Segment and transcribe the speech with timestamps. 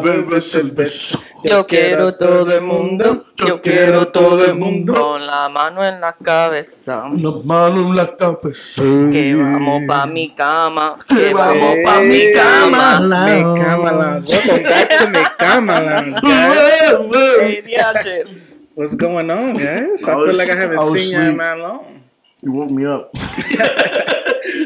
[0.00, 1.20] Bebes el beso.
[1.44, 6.14] Yo quiero todo el mundo, yo quiero todo el mundo con la mano en la
[6.14, 7.04] cabeza.
[7.14, 8.82] Las manos en la cabeza.
[9.12, 13.00] Que vamos pa' mi cama, Que vamos pa' mi cama.
[13.00, 16.14] Mi cama, welcome back to mi cama, guys.
[17.42, 18.42] Hey, diaches.
[18.74, 20.04] What's going on, guys?
[20.08, 22.01] I, I feel was- like I haven't seen you in man long.
[22.42, 23.10] You woke me up.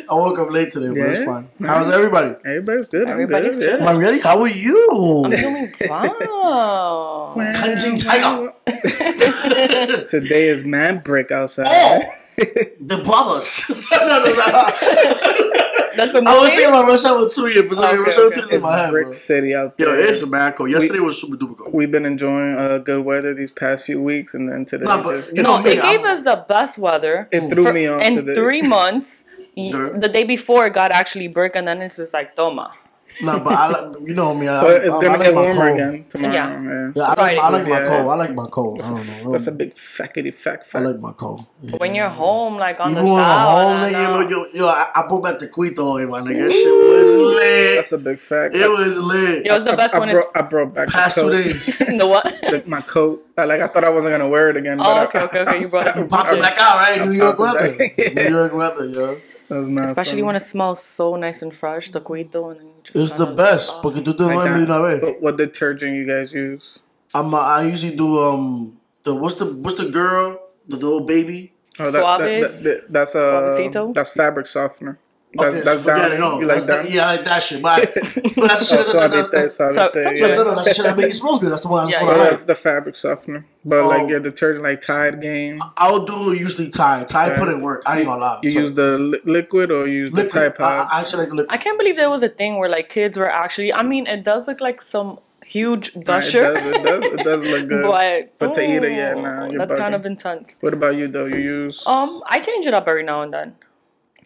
[0.09, 1.27] I woke up late today, but it's Yeah?
[1.27, 1.49] fine.
[1.61, 2.35] How's everybody?
[2.45, 3.09] Everybody's good.
[3.09, 3.81] Everybody's I'm good.
[3.83, 4.21] Am I ready?
[4.21, 5.23] How are you?
[5.25, 7.35] I'm doing wow.
[7.37, 8.53] Kanjin Tiger.
[10.07, 11.67] Today is man break outside.
[11.69, 12.01] Oh,
[12.81, 13.67] the brothers.
[13.91, 15.53] no, no, no.
[15.97, 16.79] That's a I was thinking movie.
[16.79, 18.35] about Rush Hour 2 yeah, but Okay, Rush Hour okay.
[18.35, 19.03] 2 is in It's my head, bro.
[19.03, 20.09] Brick City out Yo, there.
[20.09, 20.71] it's a man cold.
[20.71, 21.73] Yesterday was super duper cold.
[21.75, 25.31] We've been enjoying uh, good weather these past few weeks, and then today Nah, but
[25.35, 27.29] you know No, it gave I'm- us the best weather.
[27.33, 28.35] it threw for- me off in today.
[28.35, 29.25] three months.
[29.57, 32.73] The day before, it got actually brick, and then it's just like toma.
[33.23, 34.47] Nah, but I like, you know me.
[34.47, 35.81] I, but it's I, gonna I like get my warmer cold.
[35.81, 36.35] again tomorrow.
[36.35, 36.63] Yeah.
[36.63, 36.93] Yeah.
[36.95, 37.89] Yeah, I like, I like my Yeah.
[37.89, 38.11] cold.
[38.11, 38.81] I like my cold.
[38.83, 39.33] I don't know.
[39.33, 41.47] That's a big fackety fact I like my cold.
[41.63, 41.77] Yeah.
[41.77, 44.03] When you're home, like on You the going south, home, I nigga?
[44.03, 44.21] You know.
[44.21, 46.41] know, yo, yo, I, I broke back the Quito, my nigga.
[46.45, 47.77] That shit was lit.
[47.77, 48.55] That's a big fact.
[48.55, 49.47] It was lit.
[49.47, 50.09] It was the best I, one.
[50.11, 51.79] I, Is brought, I brought back Past the two days.
[51.99, 52.25] the what?
[52.43, 53.27] the, my coat.
[53.39, 54.79] I, like I thought I wasn't gonna wear it again.
[54.81, 55.61] Oh, but okay, I, okay, okay.
[55.61, 56.09] You brought it.
[56.09, 57.01] Popped it back out, right?
[57.01, 57.77] I New York weather.
[58.15, 59.17] New York weather, yo.
[59.49, 60.23] That was mad Especially funny.
[60.25, 63.43] when it smells so nice and fresh, the cuito, and you just It's the kinda-
[63.43, 63.73] best.
[63.75, 63.81] oh.
[63.83, 65.01] Porque tú te duermes una vez.
[65.01, 66.83] got- What, what detergent you guys use?
[67.15, 70.39] I'm, uh, I usually do um the what's the what's the girl
[70.69, 71.53] the little baby.
[71.79, 72.91] Oh, Suaves?
[72.91, 73.93] that's uh, Suavecito?
[73.95, 74.99] that's fabric softener.
[75.39, 76.13] That's, Okay, that's so forget down.
[76.13, 76.21] it.
[76.21, 76.93] No, you that's like that, down?
[76.93, 77.63] yeah, I like that shit.
[77.67, 80.35] But, but that's the Oh, shit that, that, that, Suavitel, that, So- Suavitel, some- yeah.
[80.35, 81.51] no, no, that's the shit that makes you smell good.
[81.53, 81.87] That's the one.
[81.87, 82.23] That's Yeah, what Oh, I yeah.
[82.23, 82.31] like.
[82.33, 83.47] that's the fabric softener.
[83.65, 83.89] But Oh.
[83.89, 87.09] like your detergent, like Tide Game, I'll do usually Tide.
[87.09, 87.39] Tide Right.
[87.39, 87.83] put in work.
[87.87, 88.39] I ain't gonna lie.
[88.43, 90.33] you So, use the li- liquid or you use the liquid.
[90.33, 90.91] Tide I, Pods?
[90.95, 91.55] I actually like the liquid.
[91.55, 93.73] I can't believe there was a thing where like kids were actually.
[93.73, 96.43] I mean, it does look like some huge Right, gusher.
[96.43, 97.85] It does, it does, it does look good.
[97.85, 100.59] but But to eat it, yeah, ooh, nah, you're that's kind of intense.
[100.61, 101.27] what about you though?
[101.27, 103.55] You use Um, I change it up every now and then.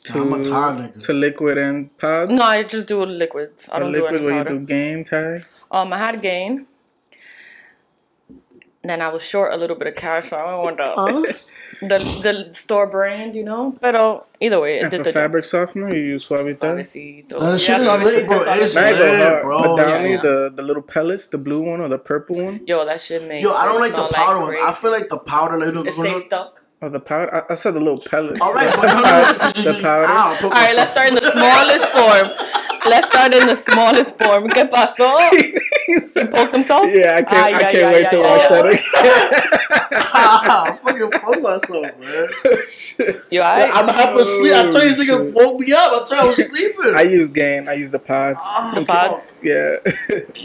[0.05, 1.03] To, I'm a Tide nigga.
[1.03, 2.33] to liquid and pods?
[2.33, 3.69] No, I just do liquids.
[3.71, 5.45] I Or don't do liquid any where you do gain Tide?
[5.71, 6.67] Um, I had gain.
[8.83, 11.07] Then I was short a little bit of cash, so I went with Huh?
[11.83, 11.99] the, the
[12.49, 13.77] the store brand, you know.
[13.79, 15.21] But oh, either way, it And did for the job.
[15.23, 16.81] fabric softener, you use Suavitel?
[16.81, 17.39] Suavecito.
[17.39, 18.41] That shit is suavecito, lit, bro.
[18.41, 18.91] It's Now suavecito.
[18.91, 19.43] it goes lit, hard.
[19.43, 19.59] bro.
[19.63, 20.21] But Downy, Yeah.
[20.23, 23.43] the, the little pellets, the blue one or the purple one, Yo, that shit makes.
[23.43, 24.57] Yo, I don't like the smell powder ones.
[24.59, 26.65] I feel like the powder, like, It no, stays stuck.
[26.81, 27.35] Or the powder.
[27.35, 28.41] I, I said the little pellets.
[28.41, 30.07] all right, the, you- the powder.
[30.09, 32.49] Ow, All right, let's start in the smallest form.
[32.89, 34.49] Let's start in the smallest form.
[34.49, 35.19] ¿Qué pasó?
[35.87, 36.87] He poked himself?
[36.91, 37.33] Yeah, I can't.
[37.33, 38.49] Ay, I can't ay, wait ay, to ay, watch ay.
[38.49, 39.91] that again.
[39.93, 41.71] I fucking broke myself,
[42.01, 43.15] man.
[43.31, 44.55] Yo, I, I'm half asleep.
[44.55, 45.93] I told you this nigga woke me up.
[45.93, 46.95] I told you I was sleeping.
[46.95, 47.69] I use Gain.
[47.69, 48.39] I use the pods.
[48.43, 49.33] Ah, the pods.
[49.43, 49.77] Yeah,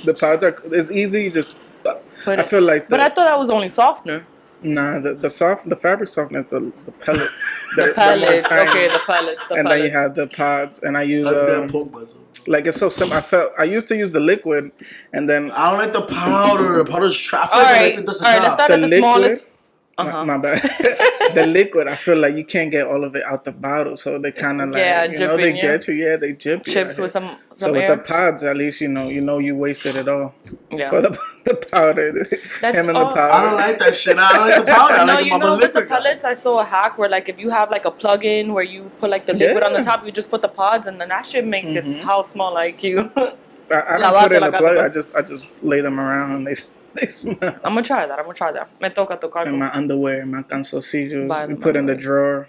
[0.03, 0.55] the pods are.
[0.65, 1.23] It's easy.
[1.23, 1.55] You just.
[1.83, 2.85] Put I it- feel like.
[2.87, 4.25] The, But I thought that was only softener.
[4.65, 7.57] Nah, the, the soft, the fabric softener, the the pellets.
[7.75, 8.45] The They're- they're more pellets.
[8.51, 9.47] Okay, the pellets.
[9.47, 12.23] The and then you have the pods, and I use I damn um, poked myself.
[12.47, 13.17] like it's so simple.
[13.17, 14.73] I felt I used to use the liquid,
[15.13, 16.77] and then I don't like the powder.
[16.83, 17.55] The powder's traffic.
[17.55, 18.41] all right, It does the all right.
[18.41, 19.47] Let's start The at the liquid- smallest.
[19.97, 20.25] Uh my, huh.
[20.25, 20.61] my bad.
[21.35, 24.19] the liquid, I feel like you can't get all of it out the bottle, so
[24.19, 25.61] they kind of like Yeah, you know they you.
[25.61, 25.93] get you.
[25.93, 26.73] Yeah, they jip you.
[26.73, 27.21] Chips out with here.
[27.29, 30.07] some So some with the pods, at least you know you know you wasted it
[30.09, 30.35] all.
[30.69, 30.91] yeah.
[30.91, 31.09] But the,
[31.45, 32.11] the powder,
[32.59, 33.21] That's him and the powder.
[33.37, 34.17] I don't like that shit.
[34.19, 34.93] I don't like the powder.
[34.95, 35.89] I no, like the you know, bubble with the liquid.
[35.89, 35.95] guy.
[36.03, 38.89] pellets, I saw a hack where, like, if you have like a plug-in where you
[38.97, 41.25] put like the liquid on the top, you just put the pods, and then that
[41.25, 42.03] shit makes your Mhm.
[42.03, 43.09] house smell like you.
[43.71, 44.77] I, I don't put it in vato the plug.
[44.77, 46.53] I just I just lay them around and they
[46.95, 47.37] they smell.
[47.41, 48.17] I'm gonna try that.
[48.19, 48.69] I'm gonna try that.
[48.81, 49.45] Me toca tocar.
[49.47, 52.01] In my underwear, my calzoncillos, By we put in the underwears.
[52.01, 52.47] drawer.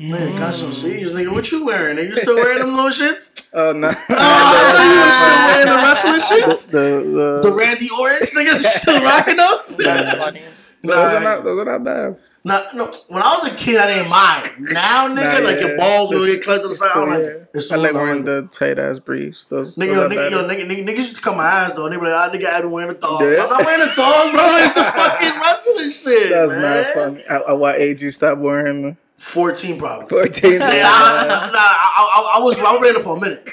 [0.00, 1.32] Man, got some nigga.
[1.32, 1.96] What you wearing?
[1.96, 3.48] Nigga, you still wearing them little shits?
[3.52, 3.88] Oh no!
[3.90, 6.70] Oh, I thought you was still wearing the wrestling shits.
[6.70, 9.76] the the, The Randy Orton's niggas you still rocking those?
[9.76, 10.42] That's funny.
[10.84, 12.16] those are Nah, not those are not bad.
[12.44, 14.72] Nah, no, when I was a kid, I didn't mind.
[14.72, 15.66] Now, nigga, Nah, like yeah.
[15.68, 16.90] your balls will get collected to the side.
[16.94, 17.44] I'm So, like, yeah.
[17.54, 18.44] it's I like wearing annoying.
[18.44, 19.44] the tight ass briefs.
[19.46, 21.88] Those, Nigga, those yo, nigga, yo, nigga, nigga, niggas used to cut my ass though.
[21.88, 23.20] They be like, ah, nigga, I've been wearing a thong.
[23.22, 23.42] Yeah.
[23.42, 24.42] I'm not wearing a thong, bro.
[24.58, 26.30] It's the fucking wrestling shit.
[26.30, 26.62] That's man.
[26.62, 27.24] not funny.
[27.24, 28.96] At, at what age you stop wearing them?
[29.16, 30.06] 14 probably.
[30.06, 30.60] Fourteen.
[30.60, 33.48] Yeah, I, nah, nah, I, I, I was I ran it for a minute.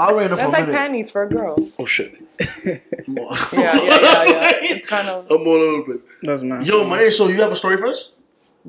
[0.00, 1.56] I ran it for That's a like panties for a girl.
[1.78, 2.14] Oh shit.
[2.66, 2.78] Yeah,
[3.52, 4.52] yeah, yeah, yeah.
[4.62, 5.26] It's kind of.
[5.30, 6.02] I'm all over the place.
[6.22, 6.66] That's not.
[6.66, 6.88] Yo, funny.
[6.90, 7.10] money.
[7.10, 8.12] So you have a story for us?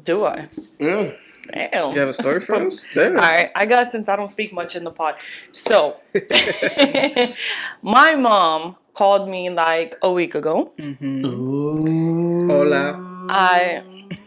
[0.01, 0.47] Do I?
[0.80, 1.12] Yeah.
[1.53, 1.94] Damn.
[1.94, 2.86] You have a story for us?
[2.94, 3.12] There.
[3.15, 5.15] All right, I guess since I don't speak much in the pod.
[5.51, 5.95] So,
[7.81, 10.74] my mom called me like a week ago.
[10.81, 12.47] Ooh.
[12.47, 12.95] Hola.
[13.30, 13.83] I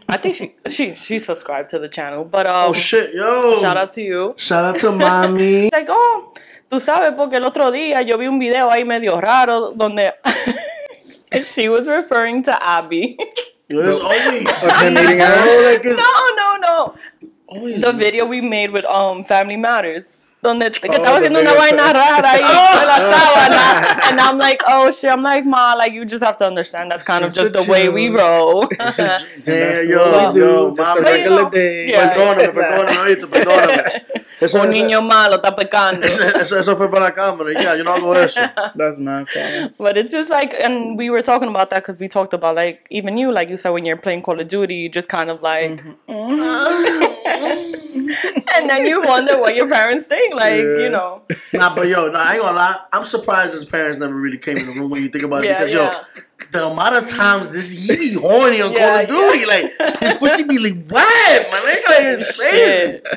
[0.07, 3.59] I think she she she subscribed to the channel, but um Oh shit, yo.
[3.59, 4.33] shout out to you.
[4.37, 5.69] Shout out to mommy.
[5.73, 6.31] Like, oh,
[6.69, 10.13] Tú sabes, porque el otro día yo vi un video ahí medio raro donde
[11.55, 13.17] she was referring to Abby.
[13.69, 14.63] There's always.
[14.63, 15.73] Of them eating ass?
[15.73, 16.95] Like it's No, no, no.
[17.47, 17.81] always.
[17.81, 20.17] The video we made with um Family Matters.
[20.41, 22.41] Donde que Oh, estaba the haciendo una video vaina fue- rara ahí
[22.73, 23.11] con la oh.
[23.11, 24.09] sábana.
[24.09, 25.11] And I'm like, oh shit.
[25.11, 27.65] I'm like, ma, like you just have to understand that's kind of just just a
[27.65, 28.63] the way we roll.
[28.79, 30.45] And Yeah, that's yo, what we do.
[30.45, 31.01] yo, just a mama.
[31.01, 31.89] But you regular know, day.
[31.89, 32.13] yeah.
[32.13, 34.01] Perdóname, perdóname, oíste, perdóname.
[34.41, 36.05] Eso, Un eso, niño malo está pecando.
[36.05, 37.51] eso, eso fue para la cámara.
[37.61, 38.39] Ya, yo no hago eso.
[38.77, 39.73] That's my fault.
[39.77, 42.87] But it's just like, and we were talking about that because we talked about like
[42.89, 45.41] even you, like you said, when you're playing Call of Duty, you just kind of
[45.41, 45.91] like, mm-hmm.
[46.09, 47.08] Mm-hmm.
[48.55, 50.77] And then you wonder what your parents think, like Yeah.
[50.77, 51.21] you know,
[51.53, 52.75] Nah, but yo, nah, I ain't gonna lie.
[52.93, 55.49] I'm surprised his parents never really came in the room when you think about it.
[55.49, 55.93] Because yeah.
[55.93, 56.21] yo,
[56.51, 60.13] the amount of times this he be horny on Call Yeah, of Duty, like his
[60.15, 61.61] pussy be like wet, man.
[61.63, 63.07] They like it's shit.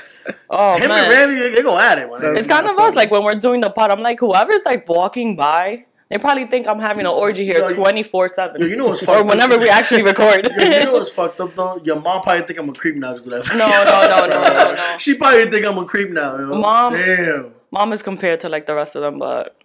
[0.51, 2.37] Oh Him and Randy, they, they go at it, man.
[2.37, 2.95] It's kind of us.
[2.95, 5.87] Like when we're doing the pod, I'm like, whoever's like walking by.
[6.13, 8.61] They probably think I'm having an orgy here twenty four seven.
[8.61, 9.27] Yo, you know what's Or fucked up?
[9.29, 10.47] whenever we actually record.
[10.55, 11.81] Yo, you know what's fucked up though?
[11.83, 13.57] Your mom probably think I'm a creep now because of that.
[13.57, 14.97] no, no, no, no, no, no.
[14.99, 16.59] She probably think I'm a creep now, yo.
[16.59, 17.55] Mom- Damn.
[17.71, 19.57] Mom is compared to like the rest of them, but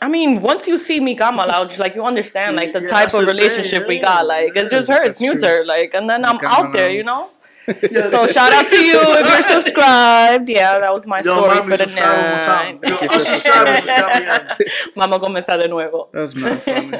[0.00, 3.06] I mean, once you see me come out, like you understand like the Yeah, type
[3.08, 4.26] of the thing, relationship we got.
[4.26, 5.62] Like it's just her, it's neuter.
[5.66, 7.28] Like and then I'm out there, you know.
[7.66, 10.48] Yeah, So shout out to you if you're subscribed.
[10.48, 12.80] Yeah, that was my Yo, story for the subscribe one more time.
[12.80, 12.90] night.
[12.90, 14.60] Yo, unsubscribe.
[14.96, 16.08] Mama comenzar de nuevo.
[16.12, 16.90] That's my funny.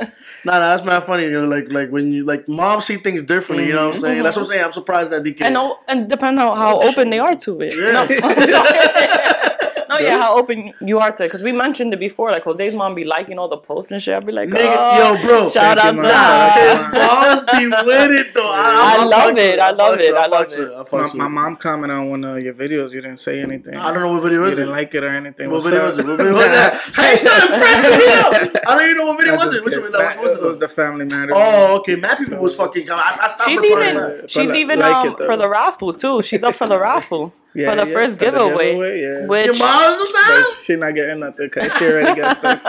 [0.45, 1.25] Nah, nah, that's mad funny.
[1.25, 3.67] You know, like like when you like mom see things differently.
[3.67, 4.23] You know what I'm saying?
[4.23, 4.53] That's what I'm mm-hmm.
[4.53, 4.65] saying.
[4.65, 5.47] I'm surprised that they can.
[5.47, 7.75] And no, and depend on how oh, open they are to it.
[7.77, 7.93] Yeah.
[7.93, 8.07] No,
[9.93, 11.27] no, yeah, how open you are to it.
[11.29, 12.31] Because we mentioned it before.
[12.31, 14.15] Like Jose's mom be liking all the posts and shit.
[14.15, 15.51] I'd be like, Nigga, oh, yo, bro.
[15.53, 16.61] shout out to her.
[16.71, 18.51] His moms be with it though.
[18.53, 20.59] I I, love it, with I love it, I love it.
[20.59, 22.93] I My, fucks my mom commented on one of your videos.
[22.93, 23.75] You didn't say anything.
[23.77, 24.57] I don't know what video You is it.
[24.57, 25.51] didn't like it or anything.
[25.51, 25.93] What video up?
[25.93, 26.07] is it?
[26.07, 26.73] What video was that?
[26.95, 28.01] Hey, it's not impressive.
[28.01, 28.61] yo.
[28.67, 29.65] I don't even know what video was it.
[29.65, 29.93] Which one?
[29.93, 30.43] That was, it?
[30.47, 31.35] was the Family Matters.
[31.37, 31.97] Oh, okay.
[31.97, 32.91] Mad people was fucking.
[32.91, 36.23] I, I stopped She's even she's even um for the raffle too.
[36.23, 39.45] She's up for the raffle Yeah, for the yeah, first for the giveaway, giveaway, yeah.
[39.45, 40.65] Your mom's But sometimes.
[40.65, 42.63] she not getting nothing because she already got stuff.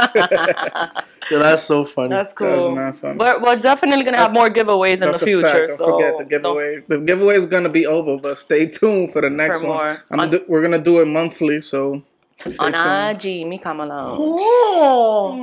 [1.32, 2.10] Yeah, that's so funny.
[2.10, 2.76] that's That was cool.
[2.76, 3.18] mad fun.
[3.18, 5.48] We're, we're definitely gonna have more giveaways in the future.
[5.48, 5.68] fact.
[5.70, 6.84] Don't so forget the don't- giveaway.
[6.90, 9.98] The giveaway is gonna be over, but stay tuned for the next For one.
[10.12, 12.04] I'm On- do, we're gonna do it monthly, so
[12.46, 13.26] stay on tuned.
[13.26, 14.18] IG, me come along.
[14.20, 15.40] Oh.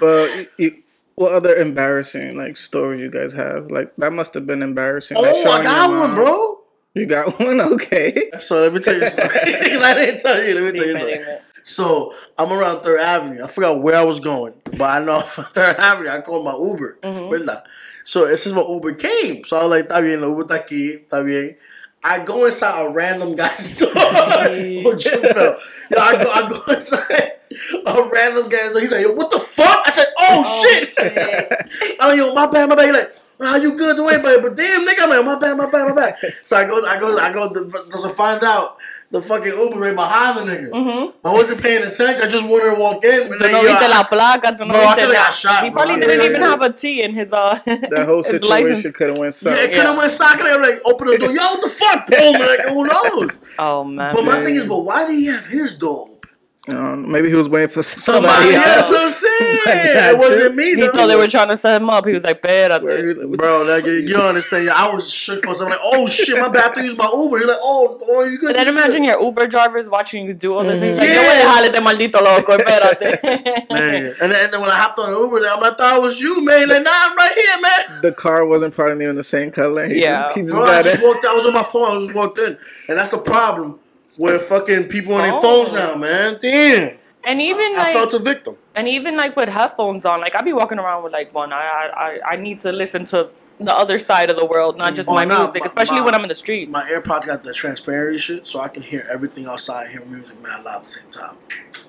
[0.00, 0.78] But y- y-
[1.14, 3.70] what other embarrassing like stories you guys have?
[3.70, 5.16] Like that must have been embarrassing.
[5.16, 6.14] like, Oh, I got one, mom.
[6.16, 6.60] bro.
[6.94, 8.30] You got one, okay.
[8.38, 9.28] So let me tell you something.
[9.44, 10.54] Because I didn't tell you.
[10.54, 11.38] Let me tell you Dime, something.
[11.64, 13.42] So I'm around Third Avenue.
[13.42, 16.10] I forgot where I was going, but I know from Third Avenue.
[16.10, 17.30] I called my Uber, mm-hmm.
[17.32, 17.62] ¿verdad?
[18.04, 19.42] So it says my Uber came.
[19.44, 21.56] So I was like, está bien, el Uber está aquí, está bien.
[22.04, 23.90] I go inside a random guy's store.
[23.96, 25.56] oh, Jim fell.
[25.90, 27.32] Yo, I go, I go inside
[27.86, 28.80] a random guy's store.
[28.80, 29.86] He's like, yo, what the fuck?
[29.86, 31.98] I said, oh, oh shit.
[31.98, 32.84] I'm like, yo, my bad, my bad.
[32.84, 33.14] He's like,
[33.44, 34.40] how you good doing, buddy?
[34.42, 36.16] But damn, nigga, I'm like, my bad, my bad, my bad.
[36.44, 38.76] So I go, I go, I go to, to find out
[39.10, 40.70] the fucking Uber right behind the nigga.
[40.70, 41.26] Mm-hmm.
[41.26, 42.04] I wasn't paying attention.
[42.24, 43.28] I just wanted to walk in.
[43.28, 45.70] But Tú no yo, I- la placa, tú no Bro, I could've got shot, He
[45.70, 48.26] probably I didn't could've even got- have a T in his uh That whole his
[48.28, 48.96] situation license.
[48.96, 49.56] could have went south.
[49.56, 49.98] Yeah, it could have Yeah.
[49.98, 50.48] went soccer.
[50.48, 51.30] I'm like, open the door.
[51.30, 52.32] Yo, what the fuck, bro?
[52.32, 53.30] Man, like, who knows?
[53.58, 54.14] Oh man.
[54.14, 54.44] But my Yeah.
[54.44, 56.08] thing is, but why did he have his door
[56.68, 57.10] open?
[57.12, 58.90] Maybe he was waiting for Somebody, somebody yeah, else.
[58.90, 59.58] that's what I'm saying.
[59.66, 60.90] Like, it wasn't me, he though.
[60.92, 62.06] thought they were trying to set him up.
[62.06, 64.70] He was like, "Bad, "Espérate." he- Bro, like, you, you don't understand.
[64.70, 65.76] I was shook for something.
[65.76, 66.76] Like, oh shit, my bad.
[66.76, 67.38] I use my Uber.
[67.38, 68.48] You're like, oh, oh, you good?
[68.48, 68.80] But then you good.
[68.80, 70.80] imagine your Uber drivers watching you do all this.
[70.80, 71.14] He's like, Yeah.
[71.14, 74.06] "Yo voy a dejarle este maldito loco, espérate." Man.
[74.20, 76.20] And, then, and then when I hopped on Uber, I'm like, I thought it was
[76.20, 76.68] you, man.
[76.68, 78.02] Like, nah, I'm right here, man.
[78.02, 79.86] The car wasn't probably even the same color.
[79.88, 80.22] He Yeah.
[80.22, 81.04] just, he just Bro, I just it.
[81.04, 81.24] walked.
[81.24, 81.96] I was on my phone.
[81.96, 82.56] I just walked in,
[82.88, 83.78] and that's the problem
[84.16, 85.72] with fucking people on their Phones.
[85.72, 86.38] now, man.
[86.40, 88.56] Damn, and even I like, felt a victim.
[88.74, 91.52] and even like with headphones on, like I'd be walking around with like one.
[91.52, 93.28] I I I- I need to listen to
[93.60, 96.06] the other side of the world, not just Oh, my nah, music, my- especially my-
[96.06, 96.70] when I'm in the street.
[96.70, 100.64] My AirPods got the transparency shit, so I can hear everything outside, hear music mad
[100.64, 101.36] loud at the same time.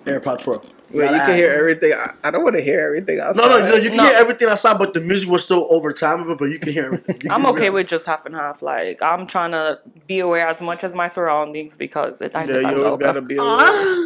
[0.05, 0.62] AirPods Pro.
[0.93, 1.93] Wait, you can hear everything.
[1.93, 3.41] I, I don't want to hear everything outside.
[3.41, 3.75] No, no, no.
[3.75, 4.03] You can No.
[4.03, 6.27] hear everything outside, but the music was still over time.
[6.27, 7.22] But, but you can hear everything.
[7.24, 8.62] You I'm can okay hear- with just half and half.
[8.62, 12.34] Like I'm trying to be aware as much as my surroundings because it.
[12.36, 13.36] Yeah, you always gotta be.
[13.39, 14.05] Aware.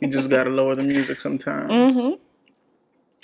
[0.00, 2.10] You just gotta lower the music sometimes, hmm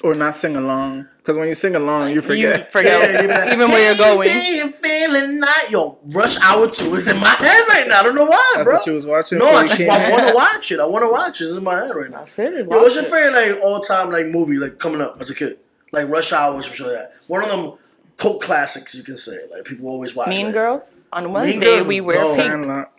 [0.03, 1.07] or not sing along.
[1.19, 2.69] Because when you sing along, you You forget.
[2.69, 4.29] forget Yeah, you be even where you're going.
[4.29, 8.01] Hey, you feeling not Yo, Rush Hour Two is in my head right now.
[8.01, 8.75] I don't know why, That's bro.
[8.79, 9.39] what you was watching.
[9.39, 10.81] No, I just I want to watch it.
[10.81, 11.45] I want to watch it.
[11.45, 12.19] It's in my head right now.
[12.19, 12.53] That's it.
[12.53, 15.59] Yo, what's your favorite like all time like movie like coming up as a kid?
[15.93, 17.13] Like Rush Hour or some shit like that.
[17.29, 17.79] One of them
[18.17, 19.37] cult classics you can say.
[19.51, 20.29] Like people always watch.
[20.29, 22.37] Mean like, Girls on Wednesday Girls we was wear dope.
[22.37, 22.51] pink.
[22.51, 22.93] Sandlot.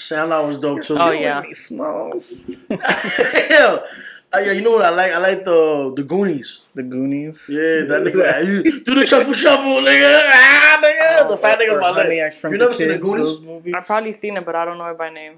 [0.00, 0.96] Sandlot was dope too.
[0.98, 1.38] Oh, yeah.
[1.40, 2.42] Whitney Smalls.
[4.34, 4.38] yeah.
[4.40, 5.12] Uh, yeah, you know what I like?
[5.12, 6.66] I like the the Goonies.
[6.74, 7.48] The Goonies.
[7.50, 8.46] Yeah, that nigga.
[8.46, 10.22] you do the shuffle shuffle, nigga.
[10.26, 11.28] Ah, nigga.
[11.28, 12.34] the fat nigga Or my Honey, I leg.
[12.44, 13.22] You the never seen the Goonies?
[13.24, 13.74] those movies?
[13.76, 15.34] I've probably seen it, but I don't know it by name.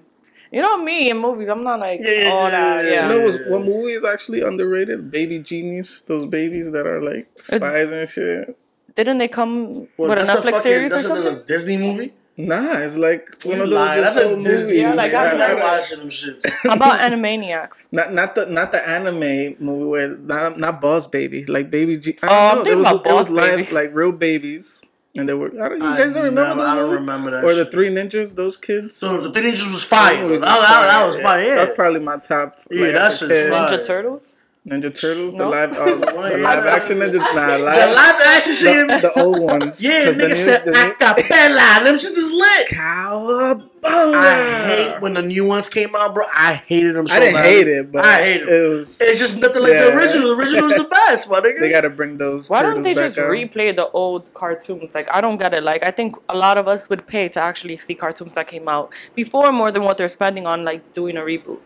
[0.53, 2.85] You know me in movies, I'm not like Yeah, yeah, all yeah, that.
[2.85, 3.09] yeah, Yeah.
[3.13, 5.11] You know what's- what movie is actually underrated?
[5.11, 6.03] Baby Genius.
[6.03, 8.57] Those babies that are like spies and shit.
[8.95, 11.43] Didn't they come Well, with a that's Netflix fucking, series or that's a, that's something?
[11.43, 12.13] a Disney movie.
[12.37, 13.79] Nah, it's like one You of those.
[13.79, 14.03] lying.
[14.03, 14.76] That's a Disney movies.
[14.76, 14.97] Yeah, movie.
[14.97, 16.43] like, I I'm not- watching them shit.
[16.64, 17.88] How about Animaniacs?
[17.93, 22.17] Not not the not the anime movie where not not Boss Baby like Baby G.
[22.23, 22.71] I Oh, don't I'm know.
[22.73, 23.73] It was about it was live Baby.
[23.73, 24.83] like real babies,
[25.17, 25.47] and they were.
[25.62, 26.43] I don't, you I guys don't remember?
[26.43, 27.67] never- those I don't remember that Or the.
[27.71, 28.97] Three Ninjas, those kids.
[28.97, 30.17] So the Three Ninjas was fire.
[30.17, 30.26] Those though.
[30.29, 31.43] movies That, that, that was fire.
[31.45, 31.55] Yeah.
[31.55, 32.57] That's probably my top.
[32.69, 33.50] Yeah, like, that as a shit's kid.
[33.53, 33.69] fire.
[33.79, 34.37] Ninja Turtles?
[34.66, 35.44] Ninja Turtles, No?
[35.44, 38.88] the live, uh, the live action Ninja, nah, the live, live action shit.
[38.88, 39.85] the, the old ones.
[39.85, 41.85] yeah, 'Cause the nigga new- said the new- acapella.
[41.85, 42.68] Them shit is lit.
[42.68, 44.14] Cowabunga.
[44.14, 46.25] I hate when the new ones came out, bro.
[46.35, 47.44] I hated them so I didn't bad.
[47.44, 48.49] hate it, but I hate it.
[48.49, 49.02] it was.
[49.02, 50.28] It's just nothing like the original.
[50.35, 51.61] The original is the best, my nigga.
[51.61, 52.49] they got to bring those.
[52.49, 53.28] Why don't they just out.
[53.30, 54.94] replay the old cartoons?
[54.94, 55.62] Like, I don't get it.
[55.62, 58.66] Like, I think a lot of us would pay to actually see cartoons that came
[58.66, 61.59] out before more than what they're spending on, like, doing a reboot.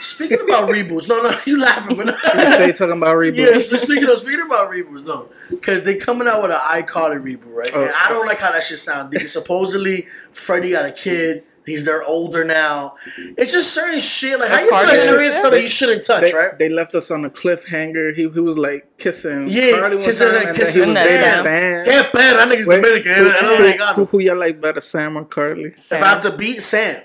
[0.00, 3.36] Speaking about reboots, no, no, you laughing, but Stay talking about reboots.
[3.72, 3.78] yeah.
[3.78, 7.70] Speaking of speaking about reboots, though, because they coming out with an iCarly reboot, right?
[7.74, 7.82] Oh.
[7.82, 9.10] and I don't like how that shit sounds.
[9.10, 11.44] Because supposedly Freddie got a kid.
[11.66, 12.94] He's they're older now.
[13.36, 14.38] It's just certain shit.
[14.38, 16.56] Like how you feel like certain stuff that you shouldn't touch, They, right?
[16.58, 18.14] they left us on a cliffhanger.
[18.14, 21.14] He, he was like kissing Yeah, Carly one kissing- time, like, and kissing then he
[21.16, 21.42] was Sam.
[21.42, 21.84] dating Sam.
[21.84, 22.36] Get better.
[22.38, 23.12] That nigga's Wait, Dominican.
[23.14, 24.06] who, I know they got who, him.
[24.06, 25.64] who y'all like better, Sam or Carly?
[25.70, 27.02] If I have to beat Sam,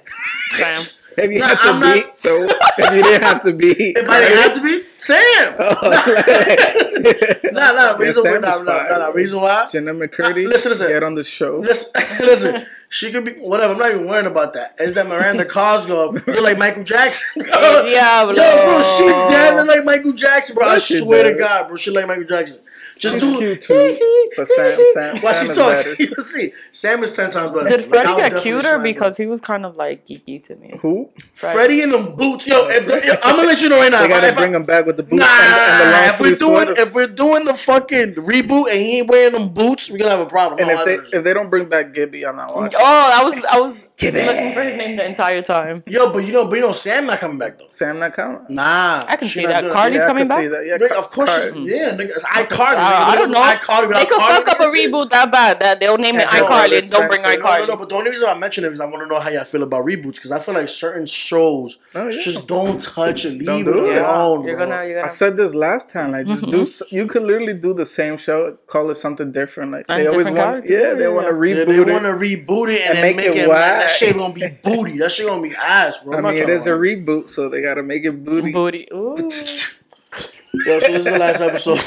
[0.57, 0.83] Sam.
[1.17, 4.09] If you Nah, had to I'm not- so if you didn't have to be, if
[4.09, 5.75] I didn't have to be, Sam, oh,
[7.51, 7.95] nah, nah.
[7.97, 8.89] Reason why, Sam nah, is nah, fire.
[8.89, 9.07] nah, nah.
[9.07, 9.67] Reason why.
[9.69, 10.87] Jenna McCurdy, Nah, listen, listen.
[10.87, 11.59] get on the show.
[11.59, 11.91] Listen,
[12.21, 12.65] listen.
[12.89, 13.73] She could be whatever.
[13.73, 14.75] I'm not even worrying about that.
[14.79, 16.21] It's that Miranda Cosgrove.
[16.27, 17.43] You're like Michael Jackson.
[17.47, 20.67] Yeah, Yo, bro, she dead like Michael Jackson, bro.
[20.67, 21.37] I Yeah, she swear to.
[21.37, 22.59] God, bro, she like Michael Jackson.
[23.01, 24.29] Just She's do cute, too.
[24.37, 25.83] But Sam- Sam- Watch Sam she is talks.
[25.83, 25.95] better.
[26.03, 26.53] You'll see.
[26.71, 27.67] Sam is ten times better.
[27.67, 29.23] Did Like, Freddie I'll get cuter because him.
[29.25, 30.71] he was kind of like geeky to me?
[30.81, 31.09] Who?
[31.33, 32.67] Freddie in them boots, yo.
[32.69, 34.03] If the, if- I'm gonna let you know right now.
[34.03, 36.19] They gotta if I- bring him back with the boots Nah, and, and the if
[36.21, 36.79] we're doing sweaters.
[36.79, 40.19] if we're doing the fucking reboot and he ain't wearing them boots, we're gonna have
[40.19, 40.59] a problem.
[40.59, 42.79] and I if they if they don't bring back Gibby, I'm not watching.
[42.79, 44.25] Oh, I was I was Give it.
[44.25, 45.83] looking for his name the entire time.
[45.87, 47.65] Yo, but you know, but you know, Sam not coming back though.
[47.69, 48.45] Sam not coming.
[48.49, 49.71] Nah, I can see that.
[49.71, 50.43] Carly's Yeah, coming back.
[50.65, 52.90] Yeah, of course, yeah, nigga, it's iCarly.
[52.91, 53.07] Nigga.
[53.11, 53.41] I don't know.
[53.41, 56.27] iCarly They without could Carly, fuck up a reboot that bad that they'll name it
[56.31, 57.39] Yeah, no, iCarly and don't bring Spencer.
[57.39, 57.67] No, no, iCarly.
[57.67, 59.43] no, but the only reason I mention it is I want to know how y'all
[59.43, 62.19] feel about reboots because I feel like certain shows Oh, yeah.
[62.21, 64.01] just don't touch it, Don't leave do it it.
[64.01, 64.45] alone.
[64.45, 64.67] You're bro.
[64.67, 66.11] gonna you're I gonna said this last time.
[66.11, 66.85] Like, just Mm-hmm.
[66.89, 66.95] do.
[66.95, 69.71] You could literally do the same show, call it something different.
[69.71, 70.37] Like And they always want.
[70.37, 70.71] characters.
[70.71, 71.67] Yeah, they want to reboot.
[71.67, 73.47] Yeah, they want to reboot it and, and make make, it it.
[73.47, 74.97] Man, that shit gonna be booty.
[74.97, 76.17] That shit gonna be ass, bro.
[76.17, 78.51] I mean, it trying is a reboot, so they gotta make it booty.
[78.51, 78.87] booty.
[80.53, 80.59] Ooh.
[80.65, 81.77] Yo, so this is the last episode.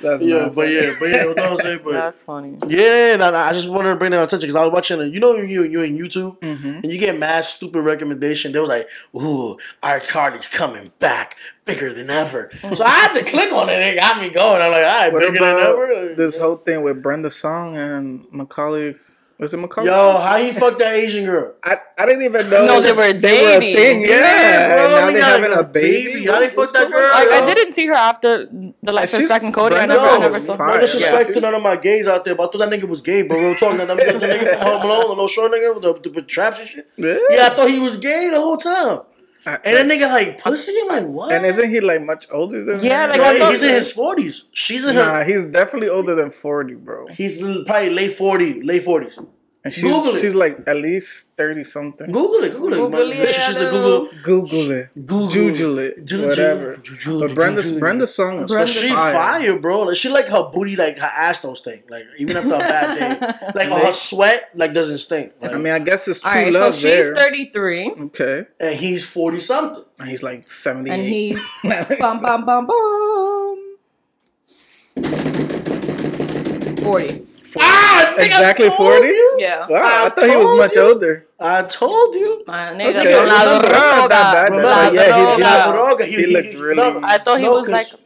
[0.00, 2.56] That's yeah, not but yeah, but yeah, what I was saying, but That's funny.
[2.68, 5.12] yeah, nah, nah, I just wanted to bring that attention because I was watching it.
[5.14, 6.66] You know, you you in YouTube Mm-hmm.
[6.82, 8.52] and you get mad stupid recommendation.
[8.52, 13.52] They was like, "Ooh, iCarly's coming back, bigger than ever." So I had to click
[13.52, 13.80] on it.
[13.80, 14.60] It got me going.
[14.60, 17.76] I'm like, "All right, What bigger than about ever." this whole thing with Brenda Song
[17.76, 18.96] and Macaulay?
[19.36, 19.86] Was it Macaulay?
[19.88, 21.54] Yo, how he fucked that Asian girl?
[21.64, 22.66] I, I didn't even know.
[22.66, 23.74] No, they were They were a dating.
[23.74, 24.02] thing.
[24.02, 26.12] Yeah, Yeah, bro, now they they having like a a baby.
[26.12, 26.26] baby.
[26.26, 27.04] How they What's fuck that girl?
[27.04, 27.30] on?
[27.30, 29.74] Like I didn't see her after the like She's- second Cody.
[29.74, 30.56] I Brenda never, I Song never is saw.
[30.56, 30.74] fire.
[30.76, 32.88] No disrespect Yeah, to none of my gays out there, but I thought that nigga
[32.88, 33.36] was gay, bro.
[33.36, 33.76] Real talk.
[33.76, 36.60] That nigga, the from Home Alone, the little short nigga with the, the, with traps
[36.60, 36.88] and shit.
[36.96, 37.16] Yeah.
[37.30, 39.00] Yeah, I thought he was gay the whole time.
[39.46, 41.32] I- And that nigga like pussy, I'm like what?
[41.32, 43.08] and isn't he like much older than Yeah, her?
[43.08, 44.44] like, no, I he- thought- he's in his forties.
[44.52, 45.04] She's in her.
[45.04, 47.06] Nah, he's definitely older than forty, bro.
[47.08, 49.18] He's probably late forty, late forties.
[49.64, 50.20] And she's Google it.
[50.20, 52.12] she's like at least thirty something.
[52.12, 52.76] Google it, Google it.
[52.76, 53.06] Google man.
[53.08, 54.04] it, She's the hello.
[54.22, 54.22] Google.
[54.22, 56.76] Google it, Google Jujule it, Juju- whatever.
[56.76, 59.12] Juju- But Brenda's Juju- Brenda Song is But Brenda she fire.
[59.14, 59.58] fire.
[59.58, 59.82] bro.
[59.84, 61.84] Like, she like her booty, like her ass don't stink.
[61.88, 65.32] Like even after a bad day, like her sweat like doesn't stink.
[65.40, 67.14] Like, I mean, I guess it's true All right, so she's there.
[67.14, 69.82] 33 Okay, and he's forty something.
[69.98, 70.90] and he's like seventy.
[70.90, 71.40] and he's
[71.98, 73.60] bum bum bum bum
[77.54, 77.66] 40.
[77.66, 79.08] Ah, nigga, exactly forty.
[79.08, 79.36] you.
[79.38, 79.66] Yeah.
[79.68, 80.82] Wow, I, I thought he was much you.
[80.82, 81.26] older.
[81.40, 82.42] I told you.
[82.46, 84.62] My nigga Okay, son la remember, not that droga.
[84.62, 85.88] bad, La but yeah, he- he droga.
[85.90, 88.00] looked- He looks really- I thought he No, was 'cause- like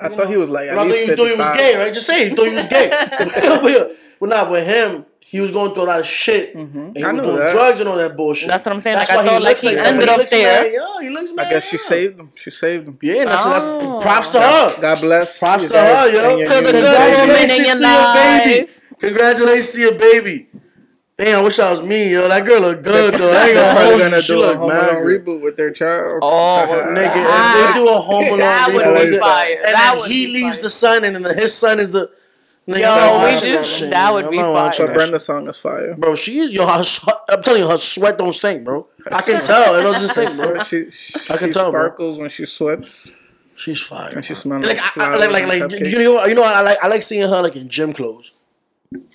[0.00, 1.92] I thought he was like at I least thought you thought he was gay, right?
[1.94, 2.88] Just say you thought he was gay.
[3.62, 5.04] well, well, not with him.
[5.34, 6.54] He was going through a lot of shit.
[6.54, 7.50] And he I was doing that.
[7.50, 8.48] drugs and all that bullshit.
[8.48, 10.08] That's what I'm saying, That's like, I why thought, like, looks he that, ended but
[10.10, 10.62] up looks there.
[10.62, 11.02] mad young.
[11.02, 11.84] He looks mad I guess she young.
[11.94, 12.30] saved him.
[12.36, 12.98] She saved him.
[13.02, 13.50] Yeah, that's, Oh.
[13.50, 14.80] that's props to her.
[14.80, 15.38] God bless.
[15.40, 16.42] Props to her, yo.
[16.44, 18.60] To the good woman in Congratulations your to your baby.
[18.60, 18.80] life.
[19.00, 20.46] Congratulations to your baby.
[21.16, 22.28] Damn, I wish I was me, yo.
[22.28, 23.32] That girl look good though.
[23.32, 24.22] I ain't gonna hold gonna you.
[24.22, 26.20] She do a Home mad Alone reboot with their child.
[26.22, 26.64] Oh,
[26.94, 29.54] Nigga, Ah, if they do a Home Alone that would reboot, be fire.
[29.56, 30.62] and That then he leaves fire.
[30.62, 32.08] the son, and then his son is the.
[32.66, 34.52] Nigga, Yo, I'm we watching just- shit, that would I'm be not fire.
[34.54, 35.94] watching So Brenda Song is fire.
[35.98, 36.66] Bro, she is yo.
[36.66, 36.82] Her,
[37.28, 38.86] I'm telling you, her sweat don't stink, bro.
[39.12, 39.74] I can tell.
[39.78, 40.62] It doesn't stink, bro.
[40.64, 41.80] She, she, I can she tell, bro.
[41.82, 43.10] sparkles when she sweats
[43.56, 44.12] She's fire.
[44.14, 46.62] and she smells Like, like, I, I, like, like, like, you know, you know, I
[46.62, 48.32] like, I like seeing her like in gym clothes.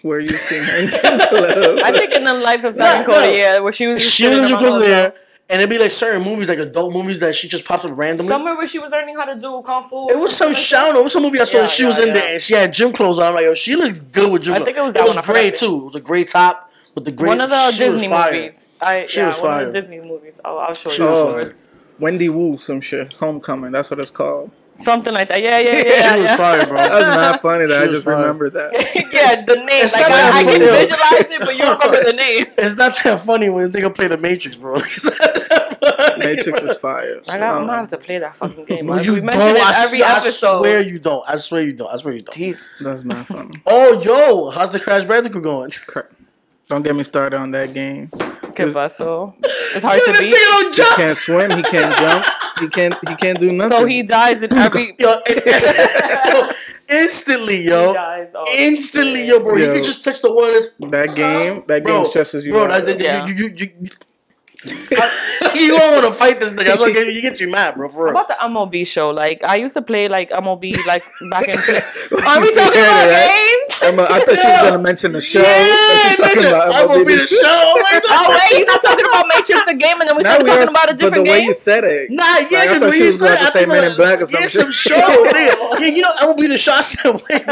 [0.03, 1.81] Where you seen her in gym clothes.
[1.83, 3.37] I think in the life of No, Simon Cody, no.
[3.37, 5.13] yeah, where she was She was in gym clothes the there,
[5.49, 8.27] and it'd be like certain movies, like adult movies that she just pops up randomly.
[8.27, 10.09] Somewhere where she was learning how to do kung fu.
[10.09, 10.95] It was some shout.
[10.95, 11.57] It was some movie I saw.
[11.57, 12.13] Yeah, that she yeah, was in yeah.
[12.13, 13.25] there and she had gym clothes on.
[13.27, 14.65] I'm like, yo, she looks good with gym I clothes.
[14.65, 15.75] think it was It that was one, I gray too.
[15.81, 17.29] It was a gray top with the gray.
[17.29, 18.31] One of the she was Disney fire.
[18.33, 18.67] movies.
[18.81, 19.67] I She yeah, was one fire.
[19.67, 20.39] of the Disney movies.
[20.45, 21.69] I'll, I'll show She you was afterwards.
[21.99, 23.13] Wendy Wu, some shit.
[23.13, 23.71] Homecoming.
[23.71, 24.51] That's what it's called.
[24.79, 25.41] Something like that.
[25.41, 25.81] Yeah, yeah, yeah.
[25.83, 26.37] She yeah, was yeah.
[26.37, 26.77] fire, bro.
[26.77, 28.15] That was not funny that She I just fire.
[28.15, 28.71] remembered that.
[29.13, 29.67] yeah, the name.
[29.83, 30.65] It's like I, I can funny.
[30.65, 32.45] visualize it, but you remember the name.
[32.57, 34.75] It's not that funny when they can play the Matrix, bro.
[34.77, 36.25] It's not that funny.
[36.25, 37.21] Matrix is fire.
[37.29, 38.85] I got, I'm gonna have to play that fucking game.
[38.85, 39.25] No, you we don't.
[39.27, 40.59] mentioned it I, every swear, I episode.
[40.59, 41.23] swear you don't.
[41.29, 41.93] I swear you don't.
[41.93, 42.35] I swear you don't.
[42.35, 42.79] Jesus.
[42.79, 43.57] That's not funny.
[43.65, 45.71] Oh, yo, how's the Crash Bandicoot going?
[46.69, 48.11] Don't get me started on that game.
[48.65, 49.33] Que paso?
[49.75, 50.35] It's hard to this beat.
[50.35, 51.51] don't He can't swim.
[51.51, 52.25] He can't jump.
[52.59, 52.95] He can't.
[53.07, 53.77] He can't do nothing.
[53.77, 54.95] So he dies in every.
[54.99, 55.11] Yo,
[56.33, 56.49] yo,
[56.89, 57.89] instantly, yo.
[57.89, 58.33] He dies.
[58.57, 59.55] Instantly, yo, bro.
[59.55, 60.53] You can just touch the one
[60.91, 61.63] that game.
[61.67, 62.85] That bro, game stresses you bro, out.
[62.85, 63.25] that, Yeah.
[63.27, 63.89] you, you, you,
[64.65, 64.75] you,
[65.55, 66.65] you don't want to fight this nigga.
[66.65, 67.87] That's what get you get you mad, bro.
[67.89, 68.11] For real.
[68.11, 71.57] About the MLB show, like I used to play like MLB like back in.
[72.09, 73.29] What Are you we say talking there, about right?
[73.29, 73.79] games?
[73.83, 75.39] Emma, I thought you was gonna mention the show.
[75.39, 76.75] Yeah, What you talking nigga, about?
[76.75, 77.75] I'm gonna MLB be the the show.
[77.79, 80.45] Like Oh wait, you're not talking about Matrix the game, and then we Now started
[80.47, 81.47] talking are- about a but different the way game.
[81.47, 82.09] you said it.
[82.11, 83.69] Nah, yeah, Like, I because thought when you was said, about to I say think
[83.71, 84.95] Men in Black or some yeah, some show.
[84.99, 85.79] nigga.
[85.79, 86.79] Yeah, you know, I will be the shot.
[86.79, 87.43] I said, wait,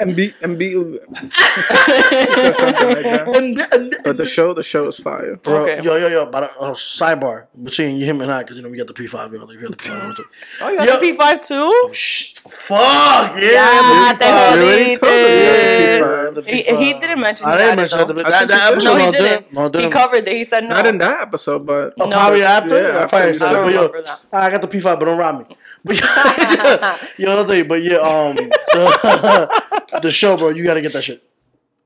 [0.00, 3.24] And she be and be said something like that.
[3.36, 5.36] and, and, But the show, the show is fire.
[5.36, 5.80] Bro, Okay.
[5.84, 8.78] Yo, yo, yo, but uh, uh, sidebar between him and I, because you know we
[8.78, 10.24] got the P5, you know, we got the P5.
[10.62, 10.98] Oh, you got Yo.
[10.98, 11.90] the P5 too?
[11.94, 13.60] Shh, fuck, yeah.
[13.60, 14.62] Ah, the te P5.
[14.64, 16.78] already told you Yeah, the He, P5.
[16.78, 17.46] he didn't mention.
[17.46, 18.16] I he didn't mention it, that.
[18.16, 19.52] that, that episode, No, he didn't.
[19.52, 19.90] No, He didn't.
[19.92, 20.28] covered it.
[20.28, 20.70] He said no.
[20.70, 22.16] Not in that episode, but Oh, No.
[22.16, 22.80] probably after.
[22.80, 23.64] Yeah, I after probably said said it, it.
[23.64, 24.20] but yo, that.
[24.32, 25.56] I got the P5, but don't rob me.
[25.84, 26.00] But
[27.18, 31.04] yo, I'll tell you, but yeah, um, the, the show, bro, you gotta get that
[31.04, 31.22] shit.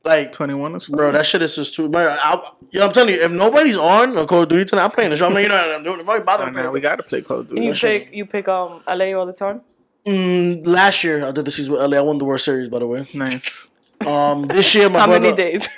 [0.04, 1.88] Like, twenty one bro, that shit is just too.
[1.88, 4.90] Man, I, yo, I'm telling you, if nobody's on on Call of Duty tonight, I'm
[4.90, 5.26] playing the show.
[5.26, 5.98] I'm like, you know what I'm doing.
[5.98, 6.52] Nobody bother me.
[6.52, 7.62] now we gotta play Call of Duty.
[7.62, 8.04] You That shit.
[8.06, 9.60] pick you pick um LA all the time.
[10.06, 11.98] Mm, last year, I did the season with LA.
[11.98, 13.06] I won the World Series, by the way.
[13.12, 13.68] Nice.
[14.06, 15.20] Um, this year, my How brother.
[15.24, 15.68] many days?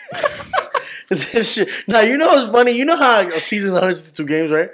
[1.08, 2.72] this year, now you know what's funny.
[2.72, 4.70] You know how a season's 162 games, right?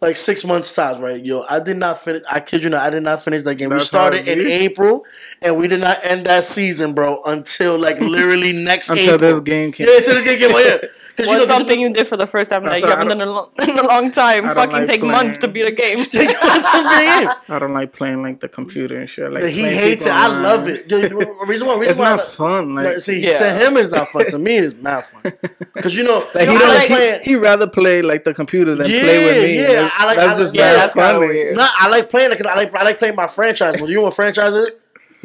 [0.00, 1.24] Like six months tops, right?
[1.24, 2.22] Yo, I did not finish.
[2.30, 3.70] I kid you not, I did not finish that game.
[3.70, 4.46] we That's how started in.
[4.46, 5.04] April,
[5.40, 9.30] and we did not end that season, bro, until like literally next Until April.
[9.32, 9.86] this game came.
[9.88, 10.58] Yeah, until this game came out.
[10.82, 13.20] Yeah, because What's something you did for the first time that That's you haven't done
[13.22, 14.44] in a, long, in a long time?
[14.44, 15.12] Fucking like take playing.
[15.12, 15.98] months to beat a game.
[16.12, 19.32] I don't like playing like the computer and shit.
[19.32, 20.08] Like he hates it.
[20.10, 20.90] people I love it.
[20.90, 22.74] Yo, the reason why, reason It's why not I- fun.
[22.74, 23.36] Like, Like, see, Yeah.
[23.36, 24.26] to him it's not fun.
[24.30, 25.32] To me, it's mad fun.
[25.74, 26.74] Because you know, like you he know, I don't.
[26.76, 27.22] like playing.
[27.22, 29.54] he, he rather play like the computer than play with me.
[29.56, 31.26] Yeah, yeah, That's, I like- that's I just like- yeah, not that's kinda funny.
[31.28, 31.56] weird.
[31.56, 33.76] No, I like playing it because I like I like playing my franchise.
[33.80, 34.70] Well, you know what franchise is?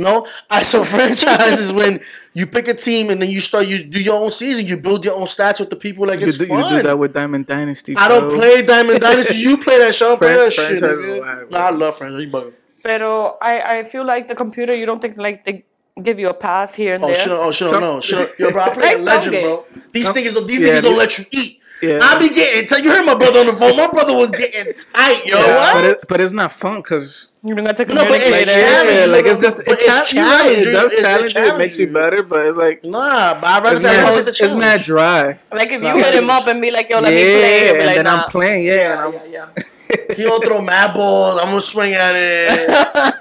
[0.01, 2.01] No, I so franchise is when
[2.33, 4.65] you pick a team and then you start you do your own season.
[4.67, 6.07] You build your own stats with the people.
[6.07, 7.95] Like You it's do, you do that with Diamond Dynasty.
[7.97, 9.37] I don't play Diamond Dynasty.
[9.37, 10.17] You play that show.
[10.17, 10.79] Play Fran- that shit.
[10.79, 11.15] franchise nigga.
[11.17, 12.21] is whack, Nah, I love franchise.
[12.23, 12.53] You bugging.
[12.83, 15.63] Pero I, I feel like the computer, you don't think like they
[16.01, 17.15] give you a pass here and Oh, there.
[17.15, 17.39] she don't.
[17.47, 18.01] Oh, she don't oh, Some- know.
[18.01, 18.39] She don't.
[18.39, 19.63] Yo, bro, I play a legend, bro.
[19.91, 21.60] These Some- niggas, don't, these Yeah, niggas don't let you eat.
[21.81, 21.99] Yeah.
[22.01, 22.67] I be getting.
[22.67, 23.75] Tell you heard my brother on the phone.
[23.75, 25.37] My brother was getting tight, yo.
[25.37, 25.73] Yeah, what?
[25.73, 28.97] But, it, but it's not fun because You're gonna to No, but it's communicate challenging.
[28.99, 30.63] yeah, like it's just but it's, it's cha- challenging.
[30.63, 31.41] yeah, it does it challenge you.
[31.41, 34.13] It makes you better, but it's like Nah, but I'd rather it's say I mad,
[34.15, 34.59] take the it's challenge.
[34.59, 35.39] mad dry.
[35.51, 37.73] Like if you hit him up and be like, yo, let yeah, me play, he'll
[37.73, 38.23] be and then nah.
[38.23, 38.65] I'm playing.
[38.65, 39.63] Yeah, and I'm, yeah, yeah.
[40.15, 41.39] He gonna throw mad balls.
[41.41, 42.69] I'm gonna swing at it.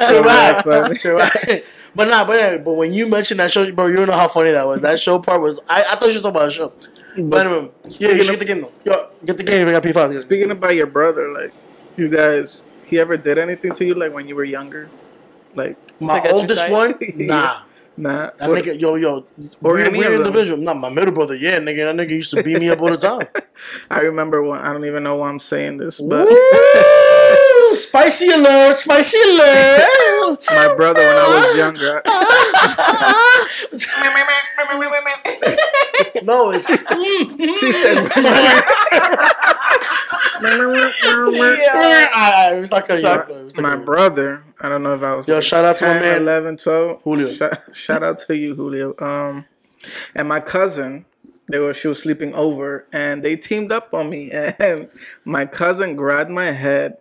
[0.06, 0.96] so Right, right, funny.
[0.96, 1.64] so right.
[1.94, 4.28] But nah, but yeah, but when you mentioned that show, bro, you don't know how
[4.28, 4.80] funny that was.
[4.82, 5.60] That show part was.
[5.68, 6.72] I, I thought you were talking about a show.
[7.16, 8.72] But anyway, yeah, you should get the game though.
[8.84, 9.66] Yo, get the game.
[9.68, 10.18] if You got P5.
[10.20, 11.52] Speaking about your brother, like
[11.96, 14.88] you guys, he ever did anything to you like when you were younger?
[15.54, 17.62] Like My oldest one, nah.
[17.96, 18.30] nah.
[18.38, 19.26] That What- nigga, yo, yo,
[19.62, 20.58] Or weird, any weird individual.
[20.62, 21.34] Not my middle brother.
[21.36, 23.26] Yeah, nigga, that nigga used to beat me up all the time.
[23.90, 26.36] I remember when I don't even know why I'm saying this, but Woo!
[27.74, 28.76] Spicy alert!
[28.76, 29.88] Spicy alert!
[30.50, 32.02] my brother when I was younger,
[36.24, 38.60] no, it's she said, yeah.
[42.12, 43.20] I, I, it's not cutting you Sorry.
[43.20, 43.86] off, it's not my cutting you off.
[43.86, 44.44] brother.
[44.60, 45.28] I don't know if I was.
[45.28, 46.22] Yo, shout out to my man.
[46.22, 47.02] 11, 12.
[47.02, 47.32] Julio.
[47.32, 48.94] Shout, shout out to you, Julio.
[48.98, 49.46] Um,
[50.14, 51.04] and my cousin,
[51.48, 54.88] they were she was sleeping over, and they teamed up on me, and
[55.24, 56.98] my cousin grabbed my head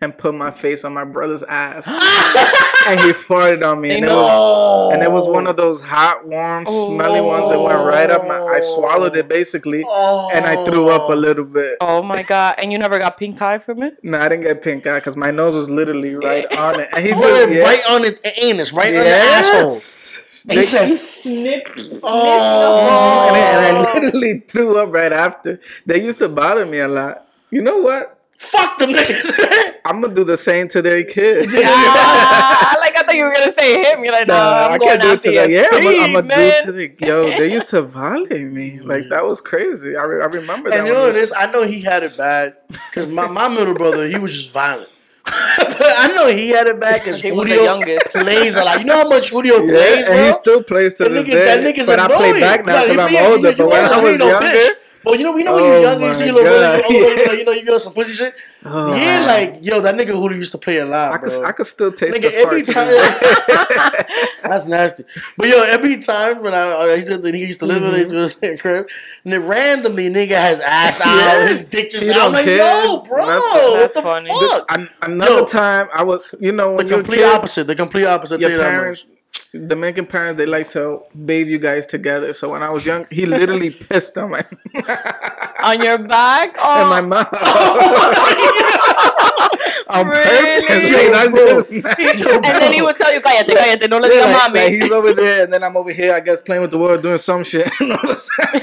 [0.00, 1.86] and put my face on my brother's ass,
[2.86, 4.90] and he farted on me, and it was Oh.
[4.92, 8.38] and it was one of those hot, warm, smelly ones that went right up my.
[8.40, 11.76] I swallowed it basically, and I threw up a little bit.
[11.80, 12.56] Oh my god!
[12.58, 13.94] And you never got pink eye from it?
[14.02, 17.04] No, I didn't get pink eye because my nose was literally right on it, and
[17.06, 17.64] he Put just it yeah.
[17.64, 19.60] right on the anus, right on the asshole.
[19.60, 20.22] Yes.
[20.48, 21.68] And he said, Snip.
[22.02, 25.60] "Oh." and, I, and I literally threw up right after.
[25.86, 27.28] They used to bother me a lot.
[27.50, 28.18] You know what?
[28.38, 29.30] Fuck them niggas.
[29.84, 31.52] I'm gonna do the same to their kids.
[31.56, 34.04] Ah, like I thought you were gonna say him.
[34.04, 35.50] You're like, no, Nah, I'm I can't do it to them.
[35.50, 37.30] Yeah, I'm gonna, I'm street, gonna do it to the yo.
[37.30, 38.80] They used to violate me.
[38.84, 39.96] Like that was crazy.
[39.96, 40.78] I, re- I remember that.
[40.78, 43.74] and you know what this- I know he had it bad because my, my middle
[43.74, 44.88] brother, he was just violent.
[45.24, 48.06] but I know he had it bad because He was the Julio youngest.
[48.12, 48.78] plays a lot.
[48.80, 50.14] You know how much Julio Yeah, plays, bro?
[50.14, 51.44] and he still plays to that this nigga, day.
[51.44, 52.18] that nigga's but I annoying.
[52.20, 54.28] play back now Like, because I'm you- you- you But when I was ain't no
[54.28, 54.68] younger, bitch.
[55.04, 56.90] But you know, you know when Oh you're younger, you see your little brother, God.
[56.90, 58.34] you, you, know, you know, you got some pussy shit.
[58.64, 59.26] Oh, yeah, man.
[59.52, 61.90] like yo, that nigga Julio used to play a lot, I could I could still
[61.92, 62.86] taste Nigga, the every time
[64.42, 65.04] that's nasty.
[65.36, 67.92] But yo, every time when I, I used to, the nigga used to live with
[67.92, 68.16] Mm-hmm.
[68.16, 68.86] his in crib,
[69.24, 71.06] and then randomly nigga has ass out,
[71.40, 71.48] Yeah.
[71.48, 72.26] his dick just He out.
[72.26, 72.84] I'm like, care.
[72.84, 73.40] yo, bro, Nothing.
[73.40, 74.28] what That's the funny.
[74.30, 74.70] fuck?
[74.72, 75.44] An- Another Yo.
[75.46, 77.66] time, I was you know the when you're a complete kid, opposite.
[77.66, 78.34] The complete opposite.
[78.36, 79.08] I'll your you that parents,
[79.52, 82.32] Dominican parents, they like to bathe you guys together.
[82.32, 84.42] So when I was young, he literally pissed on my
[85.62, 86.50] on your back.
[86.54, 87.28] in Oh, my mouth.
[89.88, 90.66] on Really?
[90.66, 91.10] purpose.
[91.12, 91.62] That's bro.
[91.82, 94.54] just- and then he would tell you, cállate, cállate, no le Yeah, digas like, mami.
[94.54, 96.14] like he's over there, and then I'm over here.
[96.14, 97.68] I guess playing with the world, doing some shit.
[97.80, 98.60] And all of a sudden,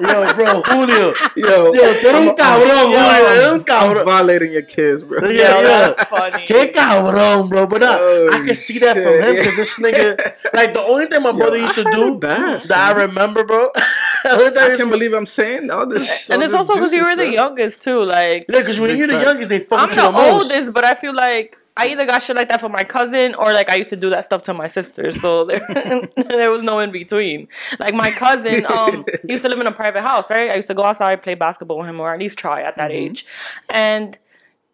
[0.00, 1.14] Yo, bro, Julio.
[1.36, 3.28] yo, Yo, tú eres un I'm- cabrón, yo, Julio.
[3.34, 4.04] Eres un I'm cabrón.
[4.04, 5.20] violating your kids, bro.
[5.28, 5.92] Yeah, Yo, yeah.
[5.94, 6.46] that's funny.
[6.46, 7.66] Qué cabrón, bro.
[7.66, 10.16] But uh, Oh, I can see that from him because this nigga,
[10.54, 13.70] like the only thing my brother used to do it bad, that I remember, bro.
[14.24, 16.30] the only I I can't to- believe I'm saying all this.
[16.30, 18.02] and all it's this also because you were the youngest too.
[18.04, 20.50] Like Yeah, because when you're the youngest, they fuck I'm with you the the most.
[20.52, 23.54] oldest, but I feel like I either got shit like that from my cousin or
[23.54, 25.10] like I used to do that stuff to my sister.
[25.10, 25.60] So there,
[26.28, 27.48] there was no in between.
[27.78, 30.50] Like my cousin, um, he used to live in a private house, right?
[30.50, 32.90] I used to go outside, play basketball with him, or at least try at that
[32.90, 33.24] age.
[33.70, 34.18] And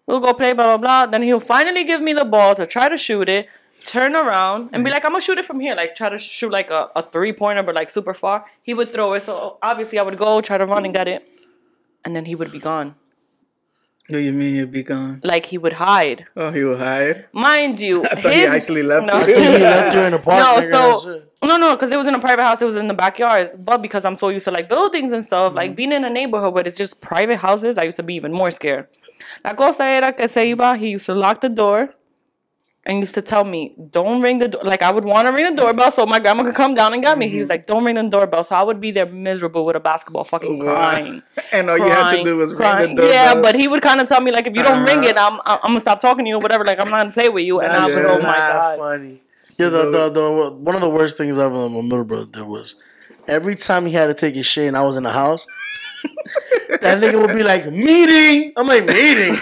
[0.06, 1.06] we'll go play, blah blah blah.
[1.06, 3.48] Then he'll finally give me the ball to try to shoot it.
[3.84, 5.76] Turn around and be like, I'm gonna shoot it from here.
[5.76, 8.46] Like try to shoot like a, a three pointer, but like super far.
[8.62, 9.20] He would throw it.
[9.20, 11.22] So obviously I would go try to run and get it,
[12.04, 12.96] and then he would be gone.
[14.08, 15.20] What do you mean he'd be gone?
[15.24, 16.26] Like he would hide.
[16.36, 17.26] Oh, he would hide.
[17.32, 19.34] Mind you, I thought he actually left No, you.
[19.34, 20.38] He left you in the park.
[20.38, 22.62] no, so no, no, because it was in a private house.
[22.62, 23.56] It was in the backyards.
[23.56, 25.56] But because I'm so used to like buildings and stuff, Mm-hmm.
[25.56, 28.32] like being in a neighborhood where it's just private houses, I used to be even
[28.32, 28.86] more scared.
[29.44, 30.76] La cosa era que se iba.
[30.78, 31.90] He used to lock the door.
[32.88, 34.60] And used to tell me, don't ring the door.
[34.62, 37.02] Like, I would want to ring the doorbell so my grandma could come down and
[37.02, 37.26] get me.
[37.26, 37.32] Mm-hmm.
[37.32, 38.44] He was like, don't ring the doorbell.
[38.44, 41.20] So I would be there miserable with a basketball, fucking crying.
[41.52, 43.08] And all you had to do was ring the doorbell.
[43.12, 45.08] Yeah, but he would kind of tell me like, if you don't ring Uh-huh.
[45.08, 46.64] it, I'm I'm gonna stop talking to you or whatever.
[46.64, 47.58] Like I'm not gonna play with you.
[47.60, 48.08] And I That's was Yeah.
[48.10, 48.78] like, oh my god.
[48.78, 49.20] funny.
[49.58, 52.42] Yeah, the, the, the, one of the worst things ever that my middle brother did
[52.46, 52.74] was
[53.26, 55.46] every time he had to take his shit and I was in the house,
[56.80, 58.52] that nigga would be like, meeting.
[58.56, 59.34] I'm like, meeting?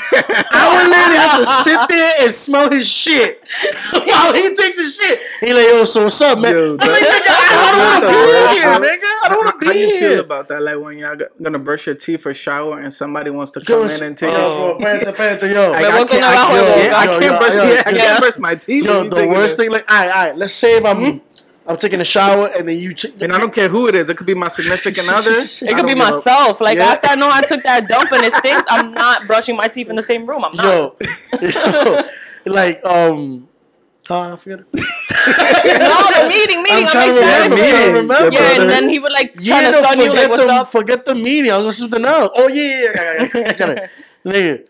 [0.53, 3.45] I would literally have to sit there and smell his shit
[4.07, 5.21] while he takes his shit.
[5.41, 6.55] He like, yo, so what's up, man?
[6.55, 9.11] Yo, I'm that- like, nigga, I don't want to be here, nigga.
[9.25, 10.63] I don't want to How be you feel about that?
[10.63, 14.03] Like when y'all gonna brush your teeth or shower and somebody wants to come in
[14.03, 15.71] and take yo, a bro, espérate, espérate, yo.
[15.71, 17.93] Like, Me I can't, I can't, de yeah, I can't Yo, brush, yo, yeah, I
[17.93, 18.85] can't brush my teeth.
[18.85, 21.21] Yo, the worst thing, like, all right, all right, let's say if I'm,
[21.67, 24.11] I'm taking a shower and then you, t- and I don't care who it is.
[24.11, 25.31] It could be my significant other.
[25.33, 26.61] It could be myself.
[26.61, 26.85] Like Yeah.
[26.93, 29.89] after I know I took that dump and it stinks, I'm not brushing my teeth
[29.89, 30.45] in the same room.
[30.45, 30.65] I'm not.
[30.65, 30.97] yo,
[31.43, 32.03] yo,
[32.53, 33.49] like, um,
[34.11, 34.67] oh, I forget it.
[34.75, 36.87] No, the meeting, meeting.
[36.87, 37.57] I'm I'm, trying to remember.
[37.57, 38.23] "Damn." Trying to remember.
[38.25, 40.13] Your Yeah, brother- and then he would like try Yeah, to no, stun you like,
[40.13, 41.51] forget "What's the up?" forget the meeting.
[41.51, 42.31] I was gonna something else.
[42.37, 43.89] Oh yeah, yeah, yeah, yeah, yeah,
[44.25, 44.33] yeah.
[44.33, 44.65] nigga.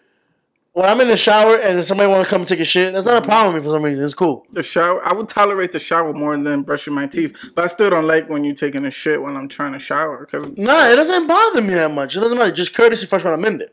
[0.74, 3.22] When I'm in the shower and somebody want to come take a shit, that's not
[3.22, 4.02] a problem with me for some reason.
[4.02, 4.44] It's cool.
[4.50, 7.90] The shower, I would tolerate the shower more than brushing my teeth, but I still
[7.90, 10.96] don't like when you're taking a shit when I'm trying to shower because Nah, it
[10.96, 12.16] doesn't bother me that much.
[12.16, 12.50] It doesn't matter.
[12.50, 13.68] Just courtesy first when I'm in there,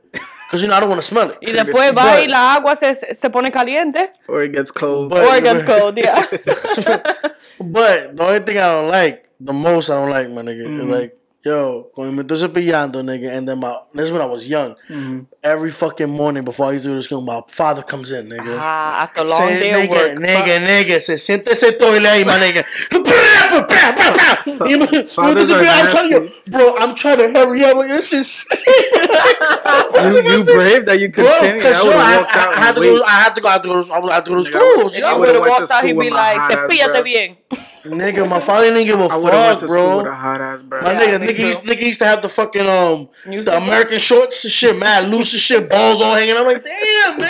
[0.48, 1.40] because you know I don't want to smell it.
[1.42, 5.10] Y después va y la agua se, se pone caliente or it gets cold.
[5.10, 5.98] But- or it gets cold.
[5.98, 6.24] Yeah.
[7.60, 10.82] But the only thing I don't like, the most I don't like, my nigga, Mm-hmm.
[10.92, 14.26] is like, yo, cuando me estoy cepillando, nigga, and then my, this is when I
[14.26, 14.76] was young.
[14.90, 15.20] Mm-hmm.
[15.44, 18.56] Every fucking morning before I used to do this, my father comes in, nigga.
[18.60, 20.18] Ah, after a long Say, day nigga, work.
[20.20, 22.64] nigga, nigga, se siente ese toile ahí, my nigga.
[24.68, 27.76] You know, Fathers are I'm telling you, bro, I'm trying to hurry up.
[27.76, 31.56] Like, this is you, you brave that you Bro, continue.
[31.56, 33.02] because I yo, would I, have walked I, out I had to go.
[33.04, 33.48] I had to go.
[33.50, 33.82] I had to go.
[33.82, 34.56] to- I had to go to Nigga.
[34.56, 35.10] I If yo.
[35.14, 37.38] you would've would have went to walked out, he'd be like, hot ass cepíllate bien.
[37.84, 40.10] Nigga, my father didn't give a I would have went fuck, to school with a
[40.10, 40.16] bro.
[40.16, 40.82] hot ass bro.
[40.82, 41.48] My Yeah, nigga, me nigga too.
[41.48, 45.10] used, nigga used to have the fucking um Music the American shorts and shit, mad
[45.10, 46.36] loose and shit, balls all hanging.
[46.38, 47.14] I'm like, damn,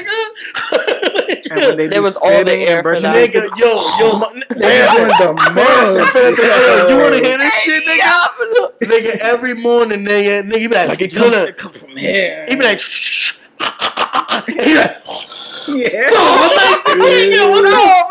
[1.52, 1.78] And when nigga.
[1.78, 3.30] they There be was all the spitting and air for brushing that.
[3.30, 4.28] nigga, yo, yo, my,
[4.60, 6.16] They doing the most.
[6.16, 8.12] Yo, you wanna hear this shit, nigga?
[8.82, 12.46] Nigga, every morning, nigga, nigga, he be like, Like it come, it come from here.
[12.50, 14.98] he be like, he be like,
[15.68, 16.10] yeah.
[16.12, 18.10] I'm like, nigga, what up,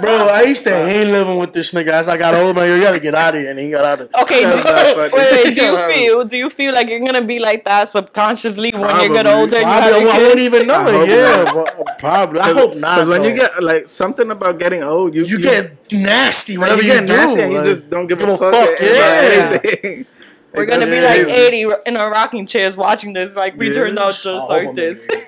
[0.00, 0.28] bro?
[0.28, 1.88] I used to hate living with this nigga.
[1.88, 4.00] As I got older, man, you gotta get out of here, and he got out
[4.00, 4.14] of.
[4.22, 4.62] Okay, do,
[4.96, 5.54] wait, wait.
[5.54, 6.24] Do you feel?
[6.24, 9.56] Do you feel like you're gonna be like that subconsciously when you get older?
[9.56, 10.22] and you have Probably, your I kids?
[10.22, 11.08] wouldn't even know I it.
[11.08, 11.64] Yeah, bro,
[11.98, 12.40] probably.
[12.40, 12.96] I hope not.
[12.96, 16.82] Because when you get like something about getting old, you you get nasty like, whenever
[16.82, 17.12] you you, get do.
[17.12, 19.58] nasty and you just don't give, give a a fuck, fuck, about yeah.
[19.62, 20.06] anything.
[20.54, 21.30] We're gonna be like crazy.
[21.64, 23.34] 80 in our rocking chairs watching this.
[23.36, 23.74] Like we Yeah.
[23.74, 25.08] turned out I just hope like I'm this.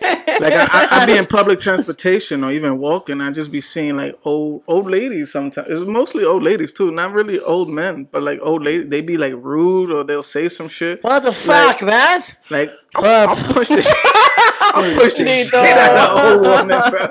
[0.40, 3.96] Like I, I, I be in public transportation or even walking, I just be seeing
[3.96, 5.30] like old old ladies.
[5.32, 8.88] Sometimes it's mostly old ladies too, not really old men, but like old ladies.
[8.88, 11.04] They be like rude or they'll say some shit.
[11.04, 12.22] What the fuck, man?
[12.50, 13.82] Like I'll, I'll push the
[14.64, 14.74] shit.
[14.74, 17.06] I'll push the shit out of an old woman, bro.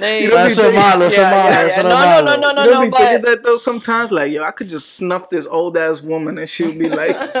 [0.00, 1.80] They- You don't That's be a thinking- that's a yeah, malo, yeah, that's yeah.
[1.80, 2.90] a No, no, no, no, no, you don't no.
[2.90, 3.56] be thinking But that though.
[3.56, 7.10] Sometimes, like yo, I could just snuff this old ass woman and she'll be like,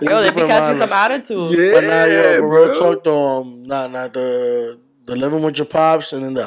[0.00, 1.58] yo, they be Super catching some attitude.
[1.58, 1.72] Yeah.
[1.72, 2.72] But nah, yo, but real bro.
[2.94, 6.44] talk though, um, nah, nah, the the living with your pops and then the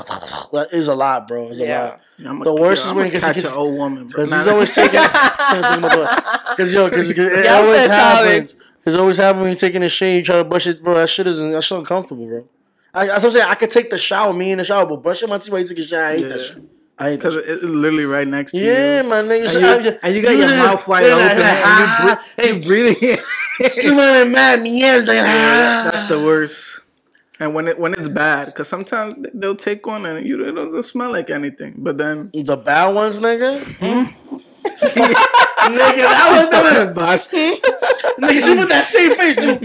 [0.54, 1.50] that is a lot, bro.
[1.50, 1.82] It's a Yeah.
[1.84, 2.02] lot.
[2.26, 4.24] I'm The worst is when gonna he gets- catch gets- an old woman, bro.
[4.26, 5.00] Cause he's always taking.
[6.58, 8.56] Cause yo, cause it Ya always usted happens.
[8.88, 10.16] It's always happens when you're taking a shit.
[10.16, 10.96] You try to brush it, bro.
[10.96, 11.52] That shit isn't.
[11.52, 12.48] That's uncomfortable, bro.
[12.94, 13.48] I, that's what I'm saying.
[13.50, 15.68] I could take the shower, me in the shower, but brushing my teeth while you
[15.68, 16.64] take a shower, I hate that shit.
[16.98, 18.70] I Because it's literally right next to Yeah, you.
[18.70, 19.54] Yeah, my nigga.
[19.56, 22.44] And you, just- and you got your just- mouth wide open like, and ah, you,
[22.44, 23.18] bre- you breathing.
[23.68, 25.22] Smelling mad mierda.
[25.24, 25.90] ah.
[25.92, 26.82] That's the worst.
[27.40, 30.84] And when it when it's bad, because sometimes they'll take one and you it doesn't
[30.84, 31.76] smell like anything.
[31.78, 33.62] But then The bad ones, nigga.
[34.68, 37.24] Nigga, that was the But-
[38.20, 38.42] nigga.
[38.46, 39.60] She put that same face, dude.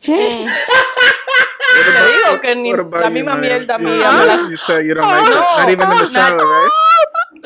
[0.00, 3.40] Te digo que ni what about la you, misma man?
[3.42, 4.50] mierda You, mía.
[4.50, 5.58] you said you don't like that.
[5.58, 6.70] Not even in the shower, right?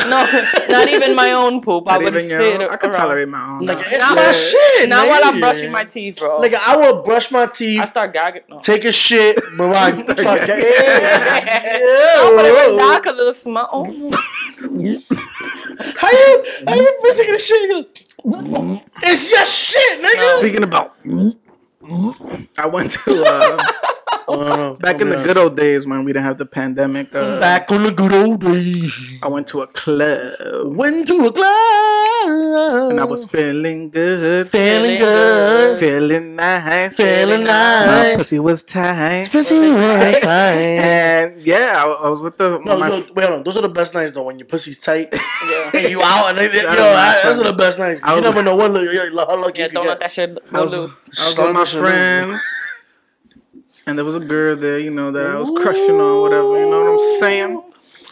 [0.09, 0.19] No,
[0.71, 1.85] not even my own poop.
[1.87, 2.71] I Not would even your sit own?
[2.71, 2.99] I can around.
[3.01, 3.61] tolerate my own.
[3.67, 3.91] Nigga, though.
[3.97, 4.89] it's Now- my shit.
[4.89, 5.09] Now nigga.
[5.09, 8.43] while I'm brushing my teeth, bro, Nigga, I will brush my teeth, I start gagging.
[8.49, 8.61] No.
[8.61, 10.27] take a shit, but I fuck yeah,
[12.17, 13.87] No, but it yeah, was not because of the smell.
[16.01, 17.61] How you, how you taking a shit?
[17.61, 17.85] You
[18.25, 20.39] go, It's just shit, nigga.
[20.39, 20.97] Speaking about,
[22.57, 23.59] I went to uh,
[24.31, 27.15] Uh, back in the good old days when we didn't have the pandemic.
[27.15, 29.21] Uh, back on the good old days.
[29.23, 34.99] I went to a club Went to a club and I was feeling good, feeling
[34.99, 38.17] good, feeling nice, feeling My nice.
[38.17, 39.29] pussy was tight.
[39.31, 40.79] Pussy was tight.
[40.79, 43.43] And yeah, I, I was with the No, my, yo, wait, hold on.
[43.43, 44.25] Those are the best nights though.
[44.25, 45.13] When your pussy's tight
[45.75, 48.01] and you out, and they, yo, That was I, those are the best nights.
[48.05, 49.99] I You was- never know what look, yo, how lucky Yeah, you don't can let
[49.99, 50.01] get.
[50.01, 51.09] that shit I go was, loose.
[51.09, 51.91] I was Slung with my that shit loose, bro.
[51.91, 52.65] friends,
[53.91, 56.61] and there was a girl there, you know, that I was crushing on, whatever.
[56.61, 57.61] You know what I'm saying?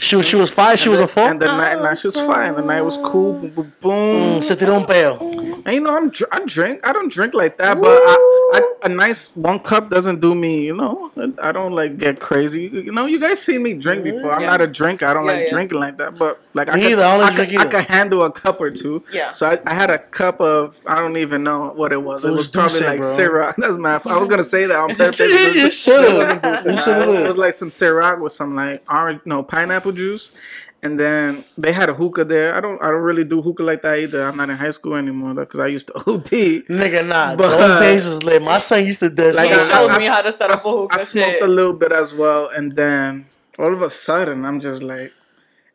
[0.01, 0.77] She was, she was fine.
[0.77, 1.29] She was a four.
[1.31, 2.55] And the night, nah, she was fine.
[2.55, 3.33] The night was cool.
[3.35, 4.39] Boom, boom, boom.
[4.39, 5.19] Mm, se tiró un peo.
[5.65, 6.87] And you know, I'm dr- I drink.
[6.87, 8.17] I don't drink like that, but I,
[8.55, 10.65] I, a nice one cup doesn't do me.
[10.67, 11.11] You know,
[11.43, 12.71] I don't like get crazy.
[12.73, 14.33] You know, you guys see me drink before.
[14.33, 14.51] I'm Yeah.
[14.51, 15.05] not a drinker.
[15.07, 15.49] I don't Yeah, like yeah.
[15.51, 16.17] drinking like that.
[16.17, 17.03] But like I Me could, either.
[17.05, 19.03] I don't I, could, drink I could handle a cup or two.
[19.13, 19.33] Yeah.
[19.33, 22.25] So I, I had a cup of I don't even know what it was.
[22.25, 23.09] It, It was, was probably D'usse, like bro.
[23.09, 23.55] Ciroc.
[23.59, 24.01] That's my.
[24.15, 25.19] I was gonna say that on purpose.
[25.21, 26.15] You should've.
[26.15, 26.65] It wasn't D'usse.
[26.65, 27.15] You Nah, should've.
[27.17, 30.33] It was like some Ciroc with some like orange, no pineapple juice.
[30.81, 32.55] And then they had a hookah there.
[32.55, 34.25] I don't, I don't really do hookah like that either.
[34.25, 36.31] I'm not in high school anymore though, because I used to OD.
[36.71, 37.35] Nigga, nah.
[37.35, 38.41] But- those days was lit.
[38.43, 40.51] My son used to do Like He like, I- showed I- me how to set
[40.51, 41.43] I, up a hookah I smoked shit.
[41.43, 43.27] a little bit as well, and then
[43.59, 45.13] all of a sudden, I'm just like,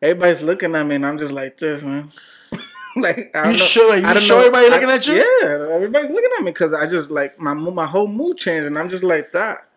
[0.00, 2.10] everybody's looking at me, and I'm just like this, man.
[2.96, 5.06] like, I don't You know, sure- you I don't sure know- everybody I- looking at
[5.06, 5.14] you?
[5.16, 8.78] Yeah, everybody's looking at me because I just like my my whole mood changed, and
[8.78, 9.68] I'm just like that.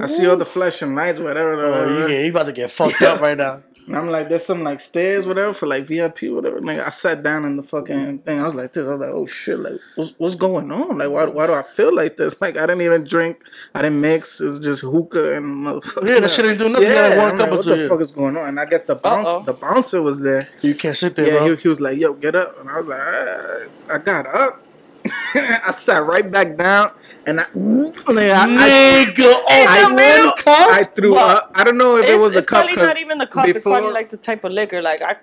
[0.00, 1.62] I see all the flashing lights, whatever.
[1.64, 3.62] Oh, you, get, you about to get fucked up right now.
[3.86, 6.58] And I'm like, there's some like stairs, whatever, for like VIP, whatever.
[6.60, 8.40] Like, I sat down in the fucking thing.
[8.40, 8.88] I was like, this.
[8.88, 10.98] I was like, oh shit, like, what's, what's going on?
[10.98, 12.34] Like, why, why do I feel like this?
[12.40, 13.38] Like, I didn't even drink,
[13.74, 14.40] I didn't mix.
[14.40, 16.08] It's just hookah and motherfucker.
[16.08, 16.88] Yeah, that shit ain't do nothing.
[16.88, 17.88] You had one cup or what the yeah.
[17.88, 18.48] fuck is going on?
[18.48, 19.44] And I guess the bounce, Uh-oh.
[19.44, 20.48] the bouncer was there.
[20.62, 21.56] You can't sit there, Yeah, bro.
[21.56, 22.58] he, he was like, yo, get up.
[22.60, 23.94] And I was like, ah.
[23.94, 24.62] I got up.
[25.34, 26.92] I sat right back down,
[27.26, 27.44] and I,
[28.06, 30.34] nigga, I, Nigga, oh, I, Is it?
[30.46, 31.52] I, I threw But up.
[31.54, 32.42] I don't know if It's, it was a cup.
[32.42, 32.58] it's cup.
[32.60, 33.48] probably 'cause not even the cup.
[33.48, 34.82] it's Before, probably like the type of liquor.
[34.82, 35.16] Like I,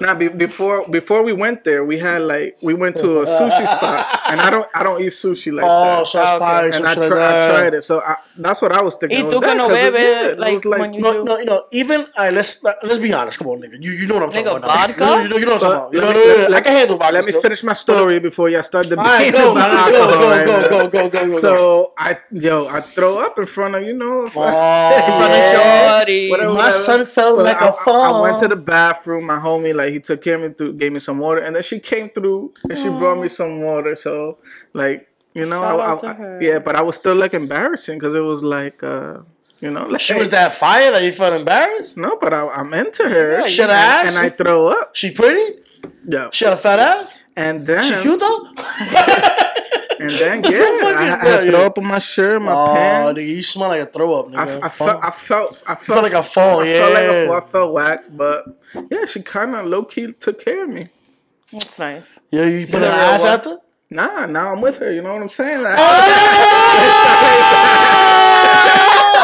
[0.00, 3.66] Nah, be, before before we went there, we had like we went to a sushi
[3.68, 5.98] spot, and I don't I don't eat sushi like Oh, that.
[6.00, 6.76] Oh, so ah, Okay.
[6.76, 9.18] and I, shit try, like I tried it, so I, that's what I was thinking.
[9.18, 10.80] Y It was tú que that, no 'cause it- bebes, yeah, it like, was like
[10.80, 13.38] when you- No, no, you know, even all right, let's let's be honest.
[13.38, 13.76] Come on, nigga.
[13.80, 14.62] You you know what I'm talking about.
[14.62, 14.74] now.
[14.74, 15.04] vodka?
[15.22, 15.92] You know, you know what I'm talking about.
[15.94, 17.14] You know, Let me- no, no, I can handle vodka.
[17.14, 20.20] Let me finish my story before y'all start All right, debating go, about go, alcohol.
[20.20, 20.68] go, right go, now.
[20.68, 21.38] go, go, go, go.
[21.38, 25.12] So I yo I throw up in front of you know in front, Oh, in
[25.20, 25.40] front of.
[25.40, 26.54] Oh, Shorty.
[26.58, 28.16] My son felt like a fall.
[28.16, 29.26] I went to the bathroom.
[29.26, 31.62] My homie like he took care of me through, gave me some water, and then
[31.62, 33.94] she came through and she brought me some water.
[33.94, 34.38] So
[34.72, 36.38] like you know Shout I, out I- to her.
[36.42, 39.18] yeah, but I was still like embarrassing because it was like uh
[39.60, 41.96] you know like She was that fire that you felt embarrassed.
[41.96, 43.40] no, but I, I'm into her.
[43.40, 44.16] Yeah, Should and, I and?
[44.18, 44.96] I throw up.
[44.96, 45.60] She pretty?
[46.04, 47.20] Yeah, She had a fat ass?
[47.36, 48.48] and then She cute though?
[50.22, 52.72] and then yeah, fuck I, is I that, throw up on my shirt, my Oh,
[52.74, 53.20] pants.
[53.20, 54.62] nigga, you smell like a throw up, I, nigga.
[54.62, 57.36] I felt, I felt, I felt, felt like a fall, I felt like a fall.
[57.36, 58.44] I felt whack, but
[58.90, 60.88] yeah, she kind of low key took care of me.
[61.52, 62.20] That's nice.
[62.30, 63.32] yeah, you put the her ass one.
[63.32, 63.58] after?
[63.92, 64.92] Nah, now I'm with her.
[64.92, 65.62] You know what I'm saying?
[65.64, 65.80] Like, oh,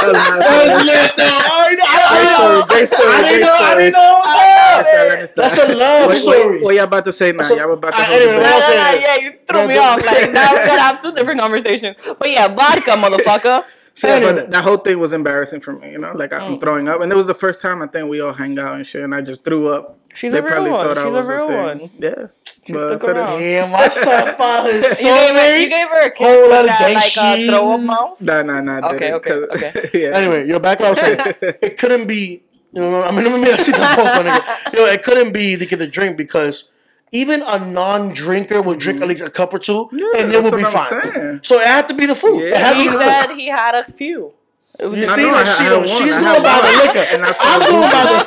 [0.02, 1.24] That's lit, though.
[1.24, 2.66] I already know.
[2.68, 3.56] Great story, I great didn't know.
[3.58, 4.22] I didn't know.
[4.26, 5.36] Let me stop, let me stop.
[5.36, 6.54] That's a love What, story.
[6.56, 7.42] what, what y'all about to say now?
[7.44, 9.60] So- y'all about to I- hold anyway, the what No, no, no, yeah, you threw
[9.60, 9.82] No, me no.
[9.82, 10.04] off.
[10.06, 11.96] Like now we're gonna have two different conversations.
[12.18, 13.64] But yeah, vodka, motherfucker.
[13.96, 16.12] So, yeah, but that whole thing was embarrassing for me, you know.
[16.14, 16.32] Like.
[16.34, 18.74] I'm throwing up, and it was the first time I think we all hang out
[18.74, 19.98] and shit, and I just threw up.
[20.14, 20.94] She's a real one.
[20.94, 21.62] She's a real thing.
[21.62, 21.90] one.
[21.98, 23.40] Yeah, stuck for the- around.
[23.42, 26.62] Yeah, my son found his You gave, her, you gave her a kiss Whole lot
[26.62, 27.48] with of that gay like uh, shit.
[27.48, 28.20] throw up mouth.
[28.22, 28.88] Nah, nah, nah.
[28.90, 29.90] Okay, didn't, okay, 'cause- okay.
[30.02, 30.08] yeah.
[30.18, 31.18] Anyway, yo, back what I was saying.
[31.62, 34.74] It couldn't be, you know, I mean, let me see the nigga.
[34.74, 36.70] Yo, it couldn't be to get the drink because
[37.12, 39.10] even a non-drinker would drink at mm-hmm.
[39.10, 41.12] least a cup or two, and it that's would be what fine.
[41.12, 41.40] saying.
[41.42, 42.40] So it had to be the food.
[42.50, 42.74] Yeah.
[42.74, 43.36] He said food.
[43.38, 44.32] he had a few.
[44.78, 47.24] It was You just- see, know, like she don't, she's going by the liquor, And
[47.24, 48.24] I said I'm going by the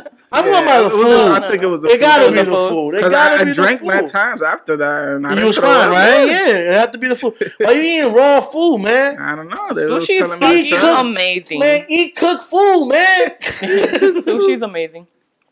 [0.00, 0.12] food.
[0.32, 1.42] I'm going by the It was- food.
[1.44, 1.94] I think it was the food.
[1.96, 2.68] It gotta be the The food.
[2.70, 2.88] food.
[2.94, 3.88] It Because gotta I, I be the drank food.
[3.88, 5.92] mad times after that, and I You was throw fine, up.
[5.92, 6.24] right?
[6.26, 7.34] Yeah, it had to be the food.
[7.58, 9.18] Why you eating raw food, man?
[9.18, 9.68] I don't know.
[9.74, 11.58] They was Sushi's telling me fucking amazing.
[11.58, 13.30] Man, eat cooked food, man.
[13.40, 15.06] Sushi's amazing.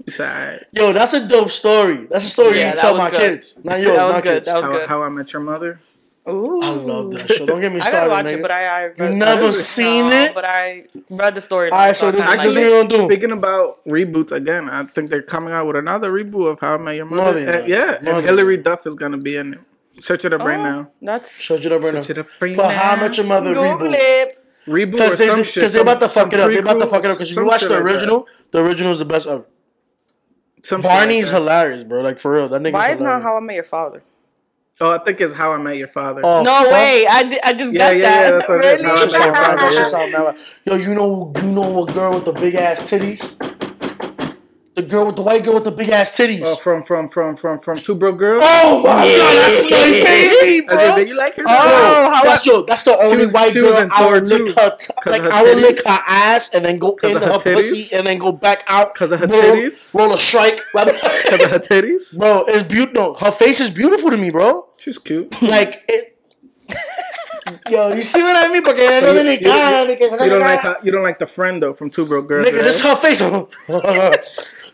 [0.09, 0.65] It's alright.
[0.73, 2.07] Yo, that's a dope story.
[2.11, 3.21] That's a story Yeah, you tell my good.
[3.21, 3.59] kids.
[3.63, 4.35] Not yours, That was my good.
[4.35, 4.47] kids.
[4.49, 4.89] That was How, good.
[4.89, 5.81] how I Met Your Mother.
[6.29, 6.61] Ooh.
[6.63, 7.45] I love that show.
[7.47, 8.39] Don't get me I gotta started, watch nigga.
[8.39, 9.53] it, but I, I read, you never it.
[9.55, 10.35] seen No, it?
[10.35, 11.71] But I read the story.
[11.71, 12.67] Alright, so this- I this is like it.
[12.67, 13.05] we gonna do.
[13.15, 16.79] Speaking about reboots again, I think they're coming out with another reboot of How I
[16.79, 17.45] Met Your No, Mother.
[17.45, 18.57] they're Uh, yeah, No, and they're Hilary.
[18.59, 19.61] Duff is gonna be in it.
[20.01, 20.91] Search it up right Oh, now.
[21.03, 22.03] That's Search it up right now.
[22.03, 23.01] Search it up right But How I.
[23.01, 23.95] Met Your Mother Google reboot.
[23.95, 24.45] it.
[24.67, 25.73] Reboot Because or they, some cause shit.
[25.73, 26.51] they about to fuck it up.
[26.51, 27.17] They about to fuck it up.
[27.17, 29.47] Because if you some watch shit the like original, the original is the best ever.
[30.65, 32.03] Some shit like Barney's hilarious, bro.
[32.03, 34.03] Like for real, that nigga's Why is not How I Met Your Father?
[34.81, 36.21] Oh, I think it's How I Met Your Father.
[36.25, 36.73] Oh, No fuck.
[36.73, 37.07] way.
[37.09, 38.23] I, I just Yeah, guessed yeah, that.
[38.25, 38.83] yeah, that's what it is.
[38.83, 39.35] How I Met Your.
[39.35, 39.85] Father, That shit yeah.
[39.85, 40.37] sound mad.
[40.65, 43.48] Yo, you know, you know a girl with the big ass titties.
[44.79, 46.43] The girl with the white girl with the big ass titties.
[46.45, 48.45] Oh, from from from from from Two Broke Girls.
[48.47, 51.03] Oh my god, that's my baby, I was gonna bro.
[51.03, 51.43] you like her?
[51.49, 54.77] Oh, how that's, yo, that's the only was- white girl in I would lick her,
[54.79, 57.97] t- like her I would lick her ass and then go into her her, pussy
[57.97, 59.93] and then go back out 'Cause of her titties?
[59.95, 62.17] Roll a strike, Because of her titties.
[62.17, 62.45] bro.
[62.47, 62.95] It's beautiful.
[63.03, 64.69] No, her face is beautiful to me, bro.
[64.79, 65.35] She's cute.
[65.43, 66.15] Like it.
[67.69, 68.63] Yo, you see what I mean?
[68.63, 71.91] Porque you, you- you- you don't like her, you don't like the friend though from
[71.91, 72.47] Two Broke Girls.
[72.47, 72.63] Nigga, right?
[72.65, 73.21] this her face.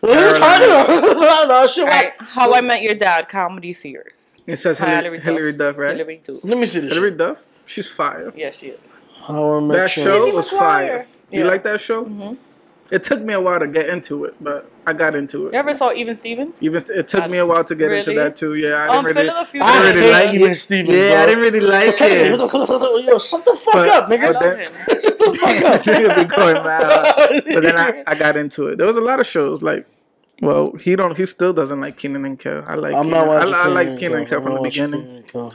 [0.07, 1.49] What are you talking about?
[1.49, 2.12] no, shit, All right.
[2.21, 2.29] right.
[2.29, 4.37] How I Met Your Dad comedy series.
[4.47, 5.93] It says Hilary, Hilary Duff, right?
[5.97, 6.40] Hilary Duff.
[6.45, 6.90] Let me see this.
[6.90, 7.19] Hilary shit.
[7.19, 7.49] Duff.
[7.67, 8.33] She's fire.
[8.37, 8.99] Yeah, she is.
[9.27, 10.59] How I Met That Your- show Lizzie was McGuire.
[10.59, 11.07] fire.
[11.31, 12.37] You like that show?
[12.90, 15.53] It took me a while to get into it, but I got into it.
[15.53, 15.62] You it.
[15.62, 16.62] ever saw Even Stevens?
[16.62, 18.55] Even it took me a while to get into that too.
[18.57, 19.29] Yeah, I Um, didn't Phil really.
[19.40, 19.64] of the Future.
[19.67, 20.55] I really hate like Even it.
[20.57, 23.05] Stevens, yeah, I didn't really like Tell it.
[23.07, 24.38] Yo, shut the fuck But- up, nigga.
[24.38, 24.67] then-
[25.01, 25.73] Shut the fuck up.
[25.73, 27.43] This nigga be going mad.
[27.55, 28.77] But then I, I got into it.
[28.77, 29.87] There was a lot of shows like,
[30.40, 31.16] well, he don't.
[31.16, 32.64] He still doesn't like Kenan and Kel.
[32.66, 32.94] I like.
[32.94, 33.11] I'm Kenan.
[33.11, 33.55] not I, watching.
[33.55, 35.01] I like Kenan Keenan and Kel from the beginning.
[35.03, 35.53] Kenan and Kel.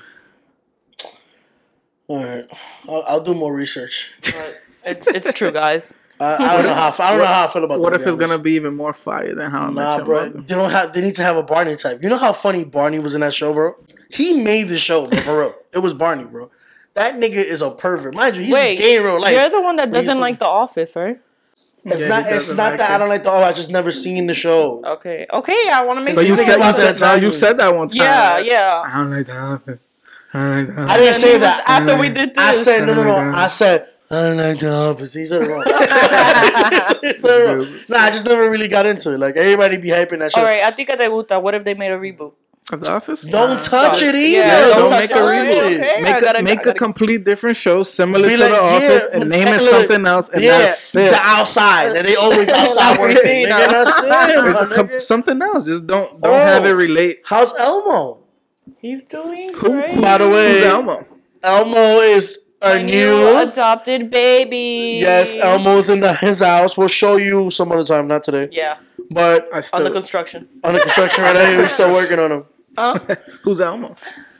[2.07, 2.45] All right,
[2.87, 4.11] I'll, I'll do more research.
[4.23, 5.95] But it's it's true, guys.
[6.21, 7.79] I, I don't know how I don't know how I feel about.
[7.79, 8.19] What if it's honest.
[8.19, 10.25] gonna be even more fire than How I Met Nah, Your bro.
[10.25, 10.41] Mother?
[10.41, 10.93] They don't have.
[10.93, 12.03] They need to have a Barney type.
[12.03, 13.75] You know how funny Barney was in that show, bro.
[14.09, 15.53] He made the show, bro, for real.
[15.71, 16.51] It was Barney, bro.
[16.95, 18.15] That nigga is a pervert.
[18.15, 19.33] Mind you, he's Wait, gay in real life.
[19.33, 21.17] you're the one that doesn't like The Office, right?
[21.91, 22.19] It's Yeah, not.
[22.25, 22.93] It's doesn't like that it.
[22.93, 23.31] I don't like the.
[23.31, 24.83] Oh, I just never seen the show.
[24.85, 25.69] Okay, okay.
[25.71, 26.29] I want to make But sure.
[26.31, 27.97] you said you said that no, you said that one time.
[28.01, 28.83] Yeah, yeah.
[28.85, 29.79] I don't like that.
[30.33, 30.89] I don't like that.
[30.89, 31.63] I didn't say that.
[31.67, 32.37] after we did this.
[32.37, 33.31] I said no, no, no.
[33.31, 35.13] My I said I don't like the office.
[35.13, 35.63] He said it wrong.
[37.01, 37.67] He said it wrong.
[37.89, 39.19] Nah, I just never really got into it.
[39.19, 40.37] Like everybody be hyping that shit.
[40.39, 41.39] All right, I think te gusta.
[41.39, 42.33] What if they made a reboot?
[42.71, 43.23] Of The Office.
[43.23, 44.37] Don't touch it either.
[44.37, 45.53] Yeah, don't don't make touch a it.
[45.53, 45.75] reboot.
[45.81, 49.07] Okay, make I a, gotta- make gotta- complete different show similar to like, The Office
[49.11, 51.09] yeah, and name it something else, and yeah, that's it.
[51.09, 51.95] the outside.
[51.95, 53.47] And they always outside working.
[53.47, 55.65] Nigga, that's it, Com- something else.
[55.65, 56.35] Just don't don't Oh.
[56.35, 57.21] have it relate.
[57.25, 58.19] How's Elmo?
[58.79, 59.99] He's doing Who, great.
[60.01, 61.05] By the way, who's Elmo?
[61.41, 62.91] Elmo is a, A new.
[62.91, 64.99] new adopted baby.
[65.01, 66.77] yes, Elmo's in the, his house.
[66.77, 68.49] We'll show you some other time, not today.
[68.51, 68.77] Yeah,
[69.09, 70.47] But I still, on the construction.
[70.63, 72.45] On the construction right now, we're still working on him.
[72.79, 73.15] Huh?
[73.43, 73.93] who's Elmo?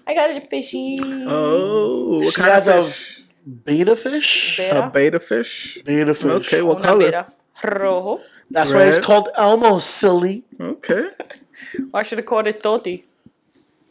[0.08, 0.98] I got a fishy.
[1.28, 3.24] Oh, what She kind of has a fish?
[3.66, 4.58] beta fish.
[4.58, 4.86] Beta.
[4.86, 5.80] A beta fish.
[5.84, 6.32] Beta fish.
[6.48, 7.06] Okay, what Una color?
[7.12, 7.34] beta.
[7.64, 8.22] Rojo.
[8.50, 10.44] That's why it's called Elmo, silly.
[10.60, 11.10] Okay.
[11.94, 13.04] I should have called it Toti.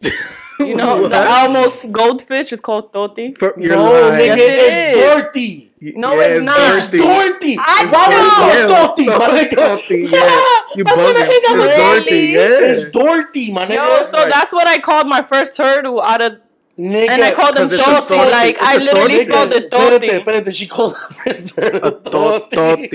[0.68, 3.36] You know, the Almo's goldfish is called Toti.
[3.36, 4.14] For, you're no, lying.
[4.14, 5.04] nigga, Yes, it it's is.
[5.04, 5.72] Dorothy.
[5.96, 6.58] No, Yeah, it's it's not.
[6.58, 6.98] It's Dorothy.
[6.98, 7.56] Dorothy.
[7.60, 9.56] I Why would you Yeah, call Dorothy, my nigga?
[9.56, 10.42] Dorothy, yeah.
[10.74, 11.30] You I'm gonna bugging.
[11.30, 12.68] hang out It's with Dorothy, yeah.
[12.70, 13.74] It's Dorothy, my nigga.
[13.98, 16.32] Yo, so that's what I called my first turtle out of,
[16.78, 17.10] nigga.
[17.10, 18.06] and I called him 'Cause it's a Toti.
[18.08, 18.30] Toti.
[18.32, 19.28] Like It's I a literally Toti.
[19.30, 22.56] spelled it Espérate, Toti espérate, she called her first turtle Dorothy.
[22.56, 22.88] Dorothy.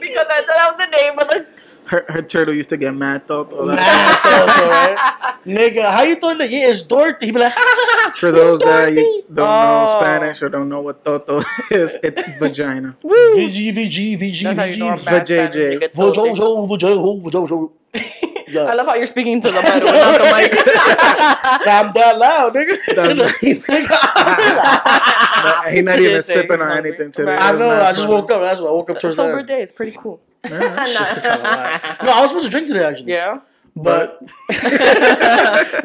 [0.00, 1.46] because I thought that was the name of the.
[1.90, 3.42] Her, her turtle used to get mad though.
[3.44, 3.64] though.
[3.64, 4.96] Like, Mad Toto, right?
[5.44, 6.48] Nigga, how you thought that?
[6.50, 7.26] Yeah, it's Dorothy.
[7.26, 8.12] He be like, ha ha ha.
[8.16, 9.24] For those that Dorothy.
[9.26, 9.98] don't know Oh.
[9.98, 11.38] Spanish or don't know what toto
[11.70, 12.96] is, it's vagina.
[13.02, 15.04] VG, VG, VG, That's how you know I'm VG.
[15.04, 15.50] bad Vajayjay.
[15.50, 15.80] Spanish.
[15.80, 16.36] nigga, Vojo, Toti.
[16.36, 17.70] jo, vojo, vojo, vojo.
[18.70, 20.52] I love how you're speaking to the mic, not the mic.
[21.66, 22.76] I'm that loud, nigga.
[25.42, 27.36] But he not even sipping he's on anything today.
[27.36, 27.68] I know.
[27.70, 28.42] I just woke up.
[28.42, 30.20] That's why I woke up towards Sober day is pretty cool.
[30.50, 33.12] No, I was supposed to drink today actually.
[33.12, 33.40] Yeah.
[33.76, 34.20] But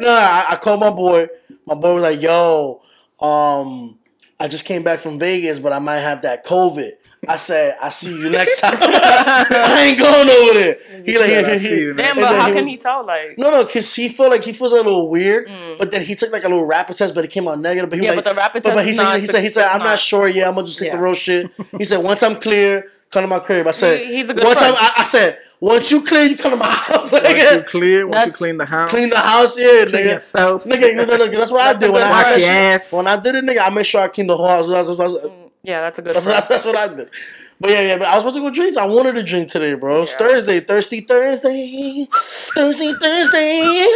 [0.00, 1.28] no, I, I called my boy.
[1.66, 2.82] My boy was like, "Yo,
[3.20, 3.98] um,
[4.40, 6.90] I just came back from Vegas, but I might have that COVID."
[7.28, 8.76] I said, "I see you next time.
[8.80, 12.24] I ain't going over there." He like, said, "I he, see he, you next Damn,
[12.24, 13.04] but how he can he tell?
[13.06, 15.48] Like, No, no, cause he felt like he feels a little weird,
[15.78, 17.88] but then he took like a little rapid test, but it came out negative.
[17.90, 18.08] But he Mm.
[18.08, 19.68] Yeah, was but the rapid but, but he is said, not- he said, he said,
[19.68, 20.28] I'm not not- sure.
[20.28, 21.02] Yeah, I'm gonna just take the Yeah.
[21.02, 21.50] real shit.
[21.78, 23.66] He said, once I'm clear, come to my crib.
[23.66, 24.74] I said, He- he's a good once friend.
[24.78, 27.12] I'm, I, I said, once you clean, you come to my house.
[27.12, 30.12] Once you clear, once you clean the house, Clean the house, yeah, clean nigga.
[30.14, 30.64] yourself.
[30.64, 32.26] Nigga, you know, look, that's what I That's a did when I had friend.
[32.26, 32.74] that Wash your shit.
[32.74, 32.92] ass.
[32.92, 34.68] When I did it, nigga, I made sure I cleaned the whole house.
[34.68, 36.14] That's, that's, that's, yeah, that's a good.
[36.14, 37.10] that's, that's what I did.
[37.58, 38.76] But yeah, yeah, but I was supposed to go drink.
[38.76, 40.02] I wanted to drink today, bro.
[40.02, 40.18] It's Yeah.
[40.18, 43.86] Thursday, thirsty Thursday, thirsty Thursday,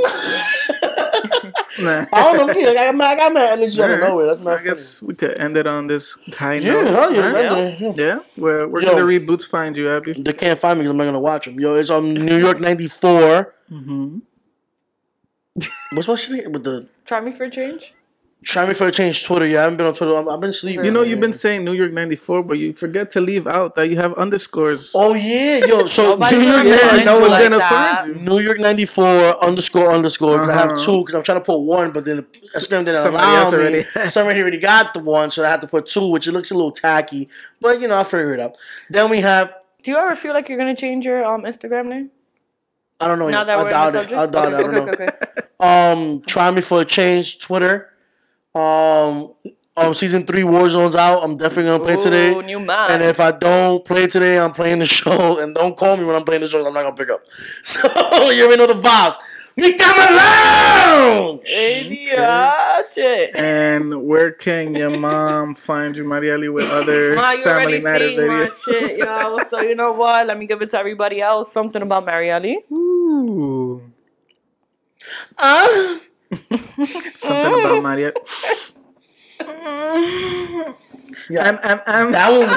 [1.81, 2.05] Nah.
[2.13, 2.53] I don't know.
[2.53, 4.27] Yeah, I got my, I got my energy out of nowhere.
[4.27, 4.53] That's my.
[4.55, 6.87] I guess we could end it on this high Yeah, note.
[6.87, 7.33] hell yeah, Alright?
[7.33, 7.43] let's
[7.81, 7.97] end it.
[7.97, 8.05] Yeah.
[8.05, 8.89] Yeah, where where Yo.
[8.95, 10.13] can the reboots find you, Abby?
[10.13, 11.59] They can't find me because I'm not gonna watch them.
[11.59, 13.53] Yo, it's on New York '94.
[13.71, 14.19] Mm-hmm.
[15.93, 16.87] What's my shit with the?
[17.05, 17.93] Try me for a change.
[18.43, 19.23] Try me for a change.
[19.25, 19.45] Twitter.
[19.47, 20.13] Yeah, I haven't been on Twitter.
[20.15, 20.85] I'm, I've been sleeping.
[20.85, 23.89] You know, you've been saying New York '94, but you forget to leave out that
[23.89, 24.91] you have underscores.
[24.95, 25.85] Oh yeah, yo.
[25.87, 27.99] So Nobody's New York, gonna yeah, find I know you who's like gonna that.
[28.01, 28.21] find you.
[28.21, 30.37] New York '94 underscore underscore.
[30.39, 30.85] 'cause I have Uh-huh.
[30.85, 32.23] two because I'm trying to put one, but then the
[32.55, 33.57] Instagram didn't Somebody allow else me.
[33.57, 36.51] already- Somebody already got the one, so I had to put two, which it looks
[36.51, 37.29] a little tacky.
[37.61, 38.57] But you know, I'll figure it out.
[38.89, 39.53] Then we have.
[39.83, 42.11] Do you ever feel like you're gonna change your um Instagram name?
[42.99, 43.29] I don't know.
[43.29, 43.47] Now yet.
[43.47, 44.01] that I we're doubt in the it.
[44.01, 44.19] subject.
[44.21, 44.55] I doubt it.
[44.55, 45.11] I okay, don't okay, know.
[45.13, 45.91] okay.
[46.13, 47.39] Um, try me for a change.
[47.39, 47.89] Twitter.
[48.55, 49.33] Um,
[49.75, 51.23] um, season three Warzone's out.
[51.23, 52.39] I'm definitely gonna play today.
[52.41, 52.91] New man.
[52.91, 55.39] And if I don't play today, I'm playing the show.
[55.41, 56.65] And don't call me when I'm playing the show.
[56.65, 57.21] I'm not gonna pick up.
[57.63, 59.15] So you already know the vibes.
[59.55, 61.41] Me come lounge.
[61.47, 63.35] ADH.
[63.35, 68.07] And where can your mom find you, Marieli, with other Ma, you Family already Matter
[68.09, 68.65] seen my videos?
[68.65, 69.37] shit, yo.
[69.47, 70.25] So you know what?
[70.27, 71.51] Let me give it to everybody else.
[71.51, 72.55] Something about Marielle.
[72.71, 73.81] Ooh,
[75.37, 75.97] Uh,
[76.35, 78.17] something about Mariette.
[81.29, 82.47] yeah, M M M that one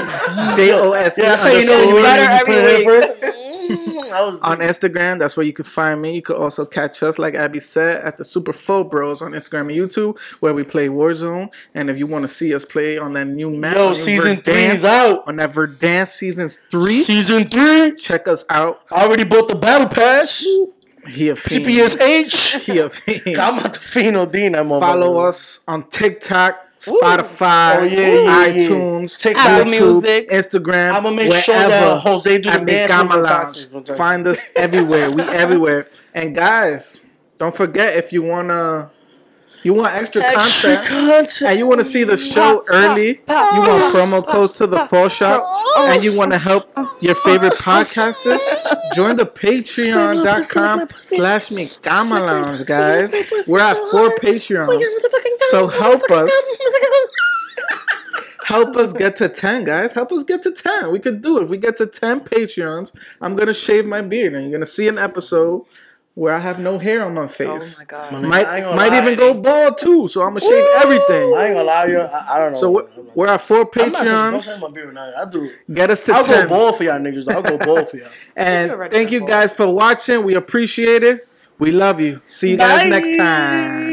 [0.48, 2.80] was J O S Yeah, that's how you know you Better every every put it
[2.80, 2.86] in week.
[3.22, 3.42] first.
[4.42, 5.18] On Instagram.
[5.18, 6.14] That's where you can find me.
[6.14, 9.62] You could also catch us, like Abby said, at the Super Full Bros on Instagram
[9.62, 11.52] and YouTube, where we play Warzone.
[11.74, 14.54] And if you want to see us play on that new map, Yo, season three
[14.66, 15.26] is out.
[15.28, 16.92] on that Verdansk season three.
[16.92, 17.94] Season three.
[17.96, 18.82] Check us out.
[18.90, 20.46] I already bought the battle pass.
[21.08, 21.64] He a fiend.
[21.66, 22.60] PPSH.
[22.66, 23.38] He a fiend.
[23.38, 24.52] I'm fiend Odin.
[24.52, 24.80] that motherfucker.
[24.80, 28.52] Follow us on TikTok, Spotify, Oh, yeah, yeah, yeah.
[28.52, 29.44] iTunes, TikTok.
[29.44, 30.28] YouTube, Apple Music.
[30.28, 30.92] Instagram.
[30.94, 31.40] I'ma make wherever.
[31.42, 33.88] sure that Jose do the dance Mikama moves on Lounge.
[33.98, 35.10] Find us everywhere.
[35.10, 35.86] We everywhere.
[36.14, 37.02] And guys,
[37.38, 38.90] don't forget if you wanna,
[39.66, 40.88] you want extra, Extra content.
[40.88, 41.42] content.
[41.42, 45.08] And you want to see the show early, you want promo codes to the fall
[45.08, 45.42] shop,
[45.78, 46.70] and you want to help
[47.02, 48.38] your favorite podcasters,
[48.94, 53.12] join the patreon.com slash Mikama Lounge, guys.
[53.48, 54.80] We're at four Patreons.
[55.50, 56.58] So help us.
[58.44, 59.92] Help us get to 10, guys.
[59.92, 60.92] Help us get to 10.
[60.92, 61.42] We could do it.
[61.42, 64.60] If we get to 10 Patreons, I'm going to shave my beard and you're going
[64.60, 65.64] to see an episode
[66.16, 67.78] where I have no hair on my Oh face.
[67.78, 68.12] my god.
[68.14, 69.02] My Might I might lie.
[69.02, 70.08] even go bald too.
[70.08, 71.34] So I'm gonna shave everything.
[71.36, 72.00] I ain't gonna lie you.
[72.00, 72.58] I, I don't know.
[72.58, 74.60] So we're, I'm not- we're at four I'm not touching- don't Patreons.
[74.62, 75.12] my beard now.
[75.20, 75.50] I do.
[75.72, 77.26] Get us to I'll go bald for y'all niggas.
[77.26, 77.34] though.
[77.34, 78.08] I'll go bald for y'all.
[78.34, 80.24] And thank you guys for watching.
[80.24, 81.28] We appreciate it.
[81.58, 82.20] We love you.
[82.24, 82.88] See you guys Bye.
[82.88, 83.85] next time.